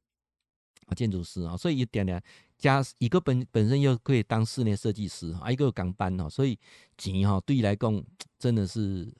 [0.86, 2.20] 啊，建筑师啊，所以一点点
[2.56, 6.58] 加一个本本身又可以当室内设计师啊，一个港班哦，所以
[6.96, 8.02] 钱哈对来讲
[8.38, 9.14] 真的是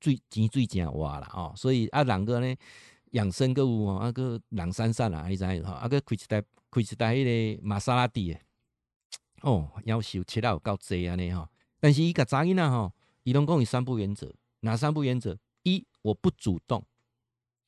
[0.00, 2.56] 最钱最紧哇了啊，所以啊两个呢
[3.10, 6.40] 养生购物啊那个两三三啊，你知哈，啊个开一台
[6.70, 8.38] 开一台迄个玛莎拉蒂
[9.42, 11.48] 哦，夭寿切到有够济安尼哈。
[11.78, 12.70] 但是伊个杂音呢？
[12.70, 12.92] 哈，
[13.24, 15.38] 伊拢讲有三不原则，哪三不原则？
[15.64, 16.82] 一，我不主动；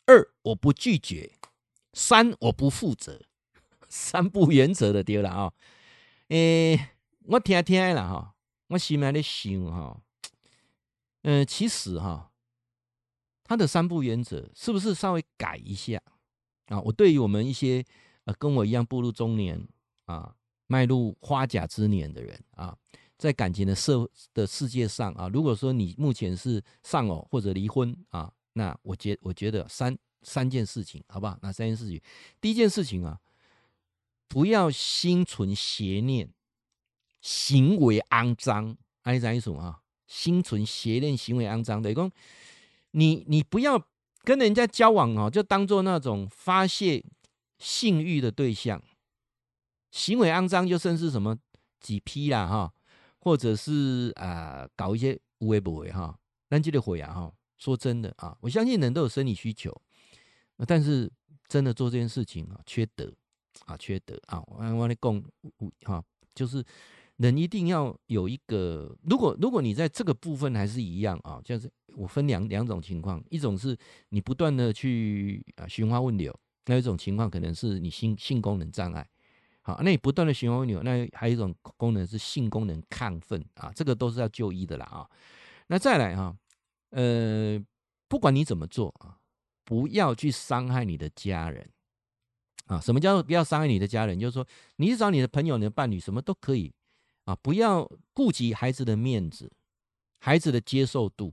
[0.07, 1.31] 二，我不拒绝；
[1.93, 3.21] 三，我不负责。
[3.89, 5.53] 三不原则的对了啊。
[6.29, 6.91] 诶、
[7.27, 8.35] 我听听了哈，
[8.69, 10.01] 我心里在想哈，
[11.23, 12.33] 嗯、其实哈，
[13.45, 16.01] 他的三不原则是不是稍微改一下
[16.67, 16.81] 啊？
[16.81, 17.85] 我对于我们一些
[18.25, 19.69] 呃跟我一样步入中年
[20.07, 20.35] 啊，
[20.67, 22.77] 迈入花甲之年的人啊。
[23.17, 31.39] 在感情的社的世界上啊，如果说你目前是丧偶或者离婚啊，那我觉我觉得三三件事情，好不好？
[31.41, 31.99] 那三件事情，
[32.41, 33.19] 第一件事情啊，
[34.29, 36.29] 不要心存邪念，
[37.23, 38.77] 行为肮脏。
[39.03, 39.81] 爱怎样啊？
[40.07, 41.81] 心存邪念，行为肮脏。
[41.81, 42.11] 等于说，
[42.91, 43.81] 你你不要
[44.23, 47.03] 跟人家交往哦，就当做那种发泄
[47.59, 48.83] 性欲的对象。
[49.95, 51.39] 行为肮脏就甚至什么
[51.81, 52.71] 几批啦哈。
[53.21, 56.15] 或者是啊、搞一些无为不为哈，
[56.51, 59.75] 那这个会啊哈，说真的啊，我相信人都有生理需求，
[60.67, 61.11] 但是
[61.49, 63.11] 真的做这件事情啊，缺德
[63.65, 64.43] 啊，缺德啊！
[64.47, 65.25] 我我来讲
[65.85, 66.63] 哈，就是
[67.17, 71.67] 人一定要有一个，如果如果你在这个部分还是一样啊，就是
[71.97, 73.75] 我分两两种情况，一种是
[74.11, 79.09] 你不断的去啊寻花问柳，那一种情况可能是你性性功能障碍。
[79.67, 85.09] 好，那你不断的循环扭，那还有一种功能是性功能亢奋啊，这个都是要就医的啦啊。
[85.69, 86.37] 那再来哈，
[86.91, 87.59] 呃，
[88.07, 89.17] 不管你怎么做啊，
[89.65, 91.67] 不要去伤害你的家人
[92.67, 92.79] 啊。
[92.79, 94.21] 什么叫不要伤害你的家人？
[94.21, 94.47] 就是说，
[94.77, 96.71] 你去找你的朋友、你的伴侣，什么都可以
[97.25, 99.51] 啊，不要顾及孩子的面子、
[100.21, 101.33] 孩子的接受度。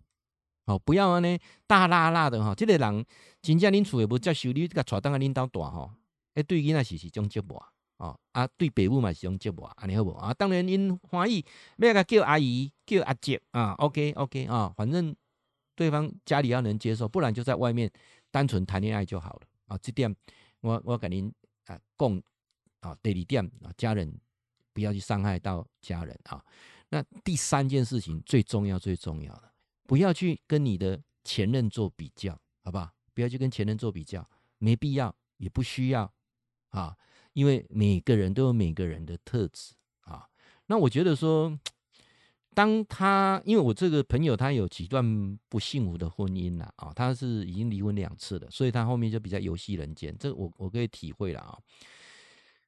[0.66, 3.06] 好，不要呢大剌剌的哈，这个人
[3.42, 5.94] 真正恁厝也不接受你，这个带当个领导大哈，
[6.36, 7.62] 哎，对囡仔是是种折磨。
[8.02, 10.12] 哦啊，对爸母嘛是种折磨，安尼好不？
[10.14, 11.46] 啊，当然因欢喜，
[11.78, 15.16] 要个叫阿姨、叫阿姐啊，OK OK 啊，反正
[15.76, 17.92] 对方家里要能接受，不然就在外面
[18.32, 19.78] 单纯谈恋爱就好了啊。
[19.78, 20.14] 这点
[20.62, 21.32] 我我跟您
[21.68, 22.24] 啊讲
[22.80, 24.12] 啊，第二点啊，家人
[24.74, 26.44] 不要去伤害到家人啊。
[26.90, 29.54] 那第三件事情最重要最重要的，
[29.86, 32.34] 不要去跟你的前任做比较，
[32.64, 32.90] 好不好？
[33.14, 34.28] 不要去跟前任做比较，
[34.58, 36.12] 没必要，也不需要
[36.70, 36.98] 啊，
[37.34, 40.28] 因为每个人都有每个人的特质啊。
[40.68, 41.58] 那我觉得说，
[42.54, 51.58] 当他因为我这个朋友他有几段不幸福的婚姻了啊，他是已经离婚两次了，所以他后面就比较游戏人间，这我我可以体会了啊。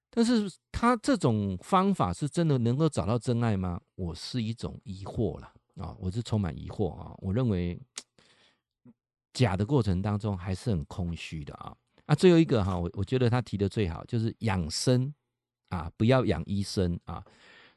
[0.09, 3.82] 但是他这种方法是真的能够找到真爱吗？
[3.95, 7.14] 我是一种疑惑了啊，我是充满疑惑啊。
[7.18, 7.80] 我认为
[9.34, 11.76] 假的过程当中还是很空虚的啊。
[12.06, 15.14] 啊，最后一个哈，我我觉得他提的最好就是养生
[15.70, 17.24] 啊，不要养医生啊。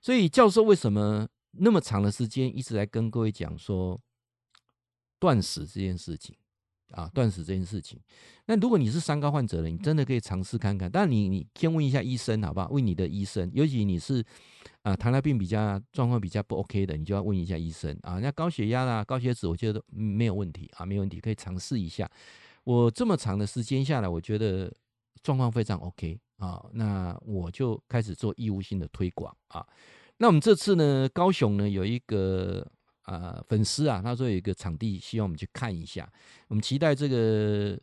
[0.00, 4.00] 所以教授为什么那么长的时间一直在跟各位讲说
[5.18, 6.36] 断食这件事情？
[6.92, 8.00] 啊，断食这件事情，
[8.44, 10.88] 那如果你是三高患者呢，你真的可以尝试看看。
[10.88, 12.68] 但你你先问一下医生好不好？
[12.70, 14.24] 问你的医生，尤其你是
[14.82, 18.20] 啊糖尿病比较状况比较不 OK 的，你就要问一下医生啊。
[18.20, 22.08] 那高血压啦、高血脂，我觉得没有问题啊，没有问题，可以尝试一下。
[22.66, 24.74] 我这么长的时间下来，我觉得
[25.22, 26.66] 状况非常 OK 啊。
[26.72, 29.64] 那我就开始做义务性的推广啊。
[30.16, 32.66] 那我们这次呢，高雄呢有一个。
[33.06, 36.12] 啊、呃，粉丝啊，他说有一个场地，希望我们去看一下。
[36.48, 37.78] 我们期待这个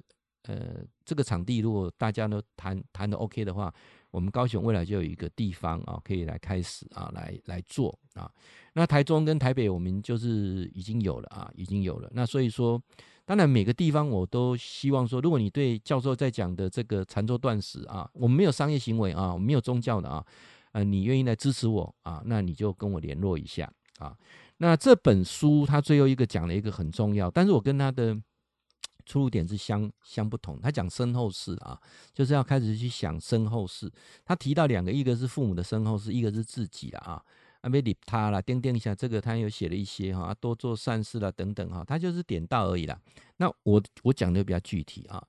[0.50, 3.74] 呃这个场地，如果大家都谈谈的 OK 的话，
[4.14, 8.32] 我们高雄未来就有一个地方啊，可以来开始啊，来来做啊。
[8.74, 12.08] 那台中跟台北，我们就是已经有了啊，已经有了。
[12.14, 12.80] 那所以说，
[13.26, 20.24] 当然每个地方我都希望说，如果你对教授在讲的这个禅坐断食啊，我们没有商业行为啊，我们没有宗教的啊，
[20.74, 24.16] 呃，你愿意来支持我啊，那你就跟我联络一下啊。
[24.58, 28.16] 那这本书他最后一个讲了一个很重要，但是我跟他的
[29.06, 30.60] 出入点是相相不同。
[30.62, 31.80] 他讲身后事啊，
[32.14, 33.92] 就是要开始去想身后事。
[34.26, 37.24] 他提到两个，一个是父母的身后事，一个是自己了啊。
[37.62, 43.00] 啊，别理他了，掂掂一下这个，他有写了一些哈，多做善事了等等哈，他就是点到而已啦。
[43.38, 45.26] 那我我讲的比较具体啊，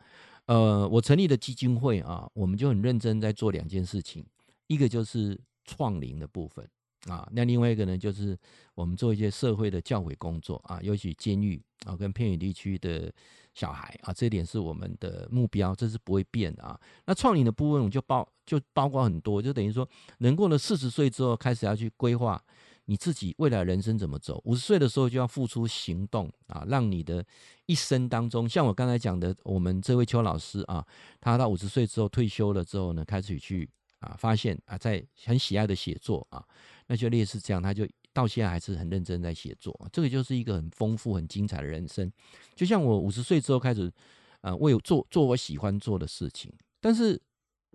[0.47, 4.27] 呃，我成立的基金会啊，我们就很认真在做两件事情，
[4.67, 6.69] 一个就是创灵的部分。
[7.09, 8.39] 啊，那另外一个呢，就是
[8.75, 13.13] 我们做一些社会的教诲工作啊，尤其监狱啊，跟偏远地区的
[13.53, 16.81] 小孩啊，这点是我们的目标，这是不会变的啊。
[17.05, 19.87] 那创灵的部分，我就包就包括很多，就等于说，
[20.19, 22.43] 人过了四十岁之后，开始要去规划
[22.87, 24.41] 你自己未来人生怎么走。
[24.47, 27.23] 五十岁的时候就要付出行动啊，让你的
[27.67, 30.83] 一生当中，像我刚才讲的，我们这位邱老师啊，
[31.21, 33.69] 他到五十岁之后退休了之后呢，开始去
[34.01, 36.43] 啊，发现啊，在很喜爱的写作啊。
[36.87, 42.13] 那就类似这样，他就到现在还是很认真在写作，这个就是一个很丰富、很精彩的人生。
[42.55, 43.93] 就像我五十岁之后开始，
[44.41, 46.53] 啊，为做做我喜欢做的事情。
[46.81, 47.21] 但是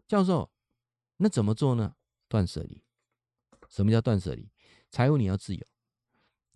[0.07, 0.49] 教授，
[1.17, 1.95] 那怎么做呢？
[2.27, 2.81] 断舍离。
[3.69, 4.47] 什么叫断舍离？
[4.91, 5.61] 财务你要自由，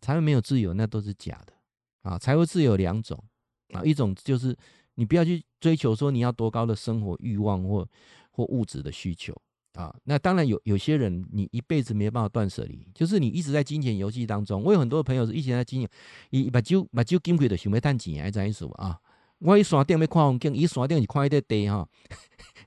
[0.02, 1.54] 财务没有自由那都是假的
[2.02, 2.18] 啊。
[2.18, 3.24] 财务自由有两种
[3.70, 4.58] 啊，一种就是
[4.96, 7.88] 你不要去追求说你要多高的生活欲望或
[8.32, 9.40] 或物质的需求。
[9.74, 14.62] 啊，那当然有有些人，你一辈子没办法断舍离，就是你一直在金钱游戏当中。
[14.64, 15.90] 我有很多朋友是一直在金钱，
[16.30, 19.00] 伊把酒把酒金贵的想要赚钱，还怎意思啊？
[19.40, 21.88] 我去山顶要看风景，伊山顶是看一块地哈，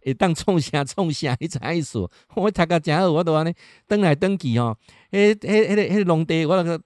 [0.05, 2.01] 会当创啥创啥，你怎意思？
[2.35, 3.55] 我读个真好，我都安尼
[3.87, 4.77] 登来登去吼，
[5.13, 6.83] 迄、迄、迄个、迄个农地，我那个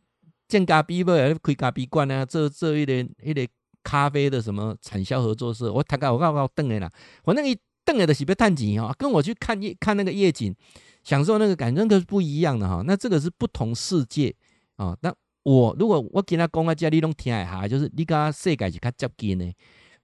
[0.46, 1.12] 建咖啡不？
[1.42, 3.48] 开咖啡馆啊，做做一个迄个
[3.82, 6.92] 咖啡的什么产销合作社，我读个我告我登来啦，
[7.24, 7.56] 反正伊。
[7.90, 10.54] 更有的是别叹景哈，跟我去看夜看那个夜景，
[11.02, 12.84] 享受那个感觉，那个是不一样的哈。
[12.86, 14.32] 那这个是不同世界
[14.76, 14.96] 啊。
[15.02, 15.12] 那
[15.42, 19.52] 我如果我跟他讲啊，家里拢听一下，就是你跟他世界是较接近的。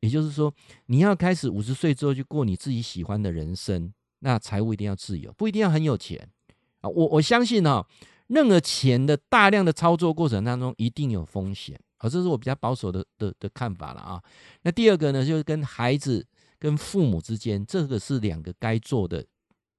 [0.01, 0.53] 也就是说，
[0.87, 6.29] 你要开始五十岁之后去过你自己喜欢的人生，那财务一定要自由，不一定要很有钱
[6.81, 6.91] 啊。
[6.91, 7.87] 我我相信哈，
[8.27, 14.21] 任何钱的大量的操作过程当中一定有风险啊，这是我比较保守的的的看法了啊。
[14.63, 16.27] 那第二个呢，就是跟孩子。
[16.59, 19.25] 跟父母之间，这个是两个该做的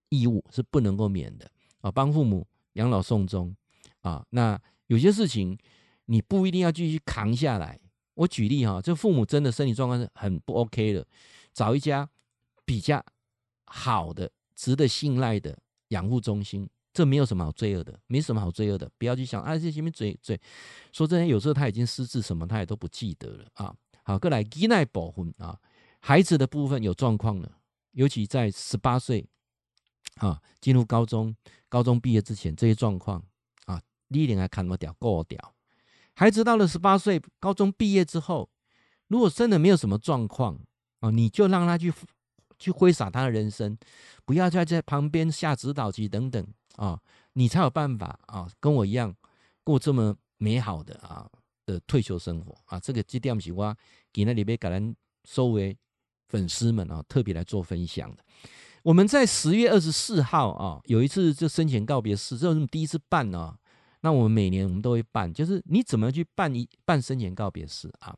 [0.09, 1.49] 义务，是不能够免的
[1.81, 1.91] 啊！
[1.91, 3.55] 帮父母养老送终
[4.01, 5.57] 啊，那有些事情
[6.05, 7.79] 你不一定要继续扛下来。
[8.13, 11.05] 我举例哈，这父母真的身体状况是很不 OK 的，
[11.53, 12.09] 找一家
[12.65, 13.03] 比较
[13.65, 15.57] 好的、值得信赖的
[15.89, 20.39] 养护中心，这没有什么好罪恶的，没什么好罪恶的，不要去想啊，这前面嘴嘴
[20.91, 23.75] 说真的，有时候他已经失智什么，他也都不记得了啊。
[24.03, 25.59] 好，过来依赖保护啊。
[25.99, 27.57] 孩子的部分有状况了，
[27.91, 29.27] 尤其在十八岁
[30.15, 31.35] 啊进入高中、
[31.67, 33.21] 高中毕业之前，这些状况
[33.65, 35.53] 啊，一定要看我屌过屌。
[36.13, 38.49] 孩子到了十八岁、高中毕业之后，
[39.07, 40.59] 如果真的没有什么状况
[40.99, 41.93] 啊，你就让他去
[42.57, 43.77] 去挥洒他的人生，
[44.23, 47.01] 不要再在旁边下指导棋等等啊，
[47.33, 49.13] 你才有办法啊，跟我一样
[49.63, 51.29] 过这么美好的啊
[51.65, 52.79] 的退休生活啊。
[52.79, 53.75] 这个这点是我
[54.13, 54.95] 给那里边给人。
[55.29, 55.77] 收为
[56.27, 58.23] 粉丝们啊，特别来做分享的。
[58.83, 63.57] 我们在十月二十四号啊，有一次就生前告别式，这是第一次办啊。
[64.01, 68.15] 那我们每年我们都会办，就是你怎么去办一办生前告别式啊？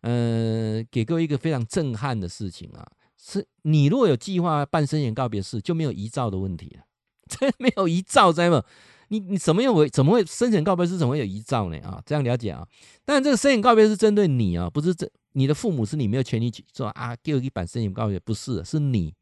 [0.00, 2.86] 呃，给各位一个非常震撼的事情啊，
[3.16, 6.82] 是你如果有计划办生前告别式，就没有遗照的问题了。
[7.30, 8.62] 这没有遗照，在吗？
[9.08, 11.78] 你你怎么又会怎么会生前告别式怎么会有遗照呢？
[11.80, 12.66] 啊，这样了解啊。
[13.04, 17.16] 但，这个生前告别是针对你啊，不是这你的父母是你没有权利去做啊。
[17.22, 19.14] 给我一版生前告别，不是，是你。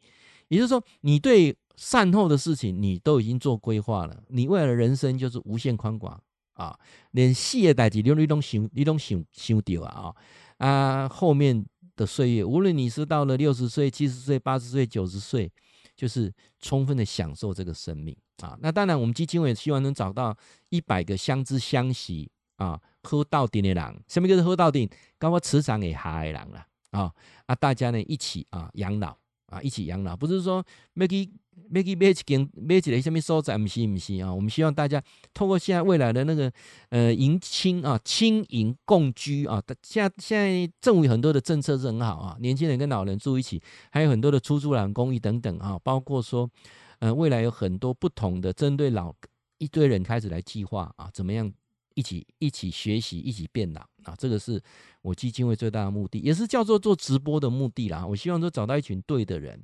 [0.48, 4.22] 也就是说，你对善后的事情，你都已经做规划了。
[4.28, 6.20] 你未来的人生就是无限宽广
[6.54, 6.78] 啊，
[7.12, 10.14] 连死的代志你都想，你都想想到啊
[10.58, 11.08] 啊！
[11.08, 11.64] 后面
[11.96, 15.50] 的岁月，无论你是到了六十岁、七十岁、八十岁、九十岁，
[15.96, 18.58] 就是充分的享受这个生命啊。
[18.60, 20.36] 那当然，我们基金会希望能找到
[20.68, 24.02] 一百个相知相惜啊、喝到顶的人。
[24.08, 24.88] 什么叫做喝到顶？
[25.18, 27.12] 跟我磁场也嗨的人了啊
[27.46, 27.54] 啊！
[27.54, 29.16] 大家呢一起啊养老。
[29.50, 31.28] 啊，一起养老，不是说买去
[31.68, 34.32] 买去买一间买一个什么所在，不是不是啊。
[34.32, 35.02] 我们希望大家
[35.34, 36.52] 透过现在未来的那个
[36.90, 46.48] 呃迎亲啊，亲迎共居啊，现在现在政府有很多的政策是很好啊，年轻人跟老人住一起，还有很多的出租老公寓等等啊，包括说
[47.00, 49.12] 呃未来有很多不同的针对老
[49.58, 51.52] 一堆人开始来计划啊，怎么样？
[52.00, 54.16] 一起一起学习，一起变老啊！
[54.18, 54.58] 这个是
[55.02, 58.06] 我基金会最大的目的，也是叫做做直播的目的啦。
[58.06, 59.62] 我希望说找到一群对的人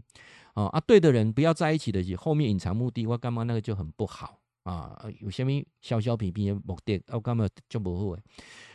[0.52, 5.02] 啊啊，对的人不要在一起的，后面隐藏目的，我干嘛那个就很不好啊。
[5.20, 8.18] 有什么小小皮皮的目的，我干嘛就不会。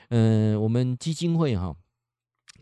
[0.09, 1.75] 嗯，我们基金会哈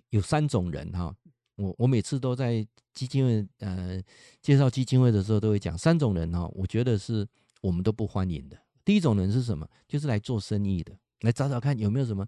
[0.10, 1.16] 有三种人哈，
[1.56, 4.04] 我我每次都在基金会呃
[4.42, 7.26] 介绍基金会的时候都会讲三种人哈，我觉得是
[7.62, 8.58] 我们都不欢迎的。
[8.90, 9.70] 第一种人是什么？
[9.88, 12.26] 就是来做生意的，来找找看有没有什么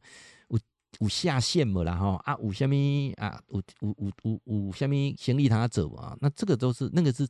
[0.49, 0.59] 有
[0.99, 2.75] 有下线嘛啦哈啊，有什么
[3.17, 6.15] 啊，有有有有有什么行李他走啊？
[6.21, 7.27] 那这个都是那个是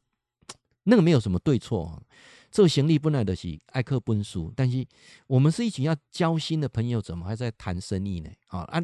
[0.83, 2.03] 那个没有什么对错啊。
[2.51, 4.85] 这个行李本来就是爱客本书，但是
[5.27, 8.29] 我们是一群要交心的朋友，怎么还在谈生意呢？
[8.47, 8.83] 啊，啊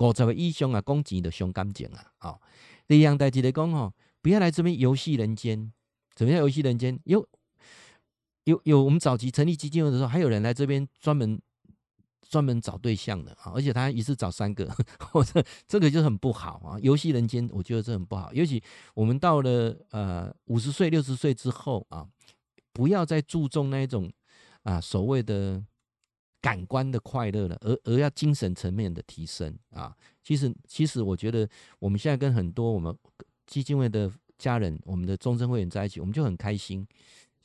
[0.00, 2.12] 五十个以上啊，讲钱的伤感情啊。
[2.18, 2.38] 啊，
[2.86, 5.72] 第二样代志来讲哦，不要来这边游戏人间，
[6.14, 7.00] 怎么样游戏人间？
[7.04, 7.26] 有。
[8.48, 11.38] 有有，我们早期成立基金会的时候，还有人来这边专门
[12.22, 14.74] 专门找对象的啊，而且他一次找三个，
[15.12, 16.78] 或者这个就很不好啊。
[16.80, 18.32] 游戏人间，我觉得这很不好。
[18.32, 18.62] 尤其
[18.94, 22.08] 我们到了呃五十岁、六十岁之后啊，
[22.72, 24.10] 不要再注重那一种
[24.62, 25.62] 啊所谓的
[26.40, 29.94] 感官的快乐了，而而要精神层面的提升啊。
[30.22, 31.46] 其实其实我觉得
[31.78, 32.96] 我们现在跟很多我们
[33.46, 36.86] 基金会的家人、我们的终身会员在一起，我们就很开心。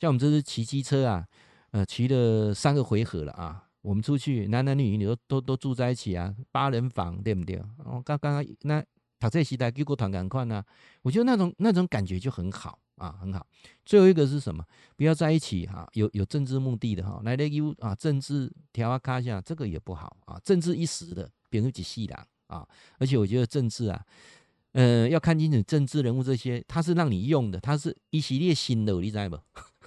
[0.00, 1.26] 像我们这次骑机车啊，
[1.70, 3.66] 呃，骑了三个回合了啊。
[3.82, 7.62] 我们出去，男男女女都都都住在一起啊，八人房，对不对？
[7.84, 8.82] 哦，刚刚那
[9.20, 10.64] 他这时代给过团赶快呢，
[11.02, 13.46] 我觉得那种那种感觉就很好啊，很好。
[13.84, 14.64] 最后一个是什么？
[14.96, 22.16] 不要在一起哈、有有政治目的的哈，来了有啊，政治调啊卡下，这个也不好啊，政治一时的，别人几细的
[22.46, 22.66] 啊。
[22.98, 24.02] 而且我觉得政治啊，
[24.72, 29.38] 呃，要看清楚政治人物这些，他是让你用的，他是一系列新的，你知道不？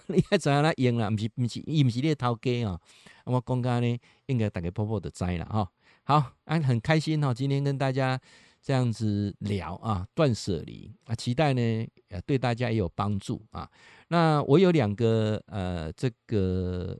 [0.13, 1.09] 你还知影来用啦？
[1.11, 2.79] 不是不是，伊不是你的头家啊！
[3.25, 5.69] 我讲讲呢，应该大家婆婆都知了哈。
[6.03, 8.17] 好，啊，很开心哈，今天跟大家
[8.61, 13.69] 这样子聊啊，断舍离啊，期待呢，呃对大家也有帮助啊。
[14.07, 16.97] 那我有两个呃，这个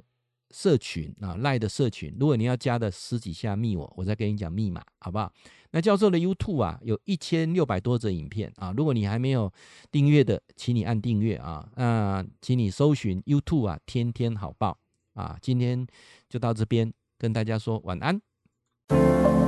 [0.51, 5.31] 社群啊，赖的社群，如果你要加的，私底下密我，我再跟你讲密码，好不好？
[5.71, 8.73] 那教授的 YouTube 啊，有一千六百多则影片啊。
[8.75, 9.51] 如果你还没有
[9.91, 11.67] 订阅的，请你按订阅啊。
[11.75, 14.77] 那请你搜寻 YouTube 啊，天天好报
[15.13, 15.37] 啊。
[15.41, 15.85] 今天
[16.29, 19.46] 就到这边，跟大家说晚安。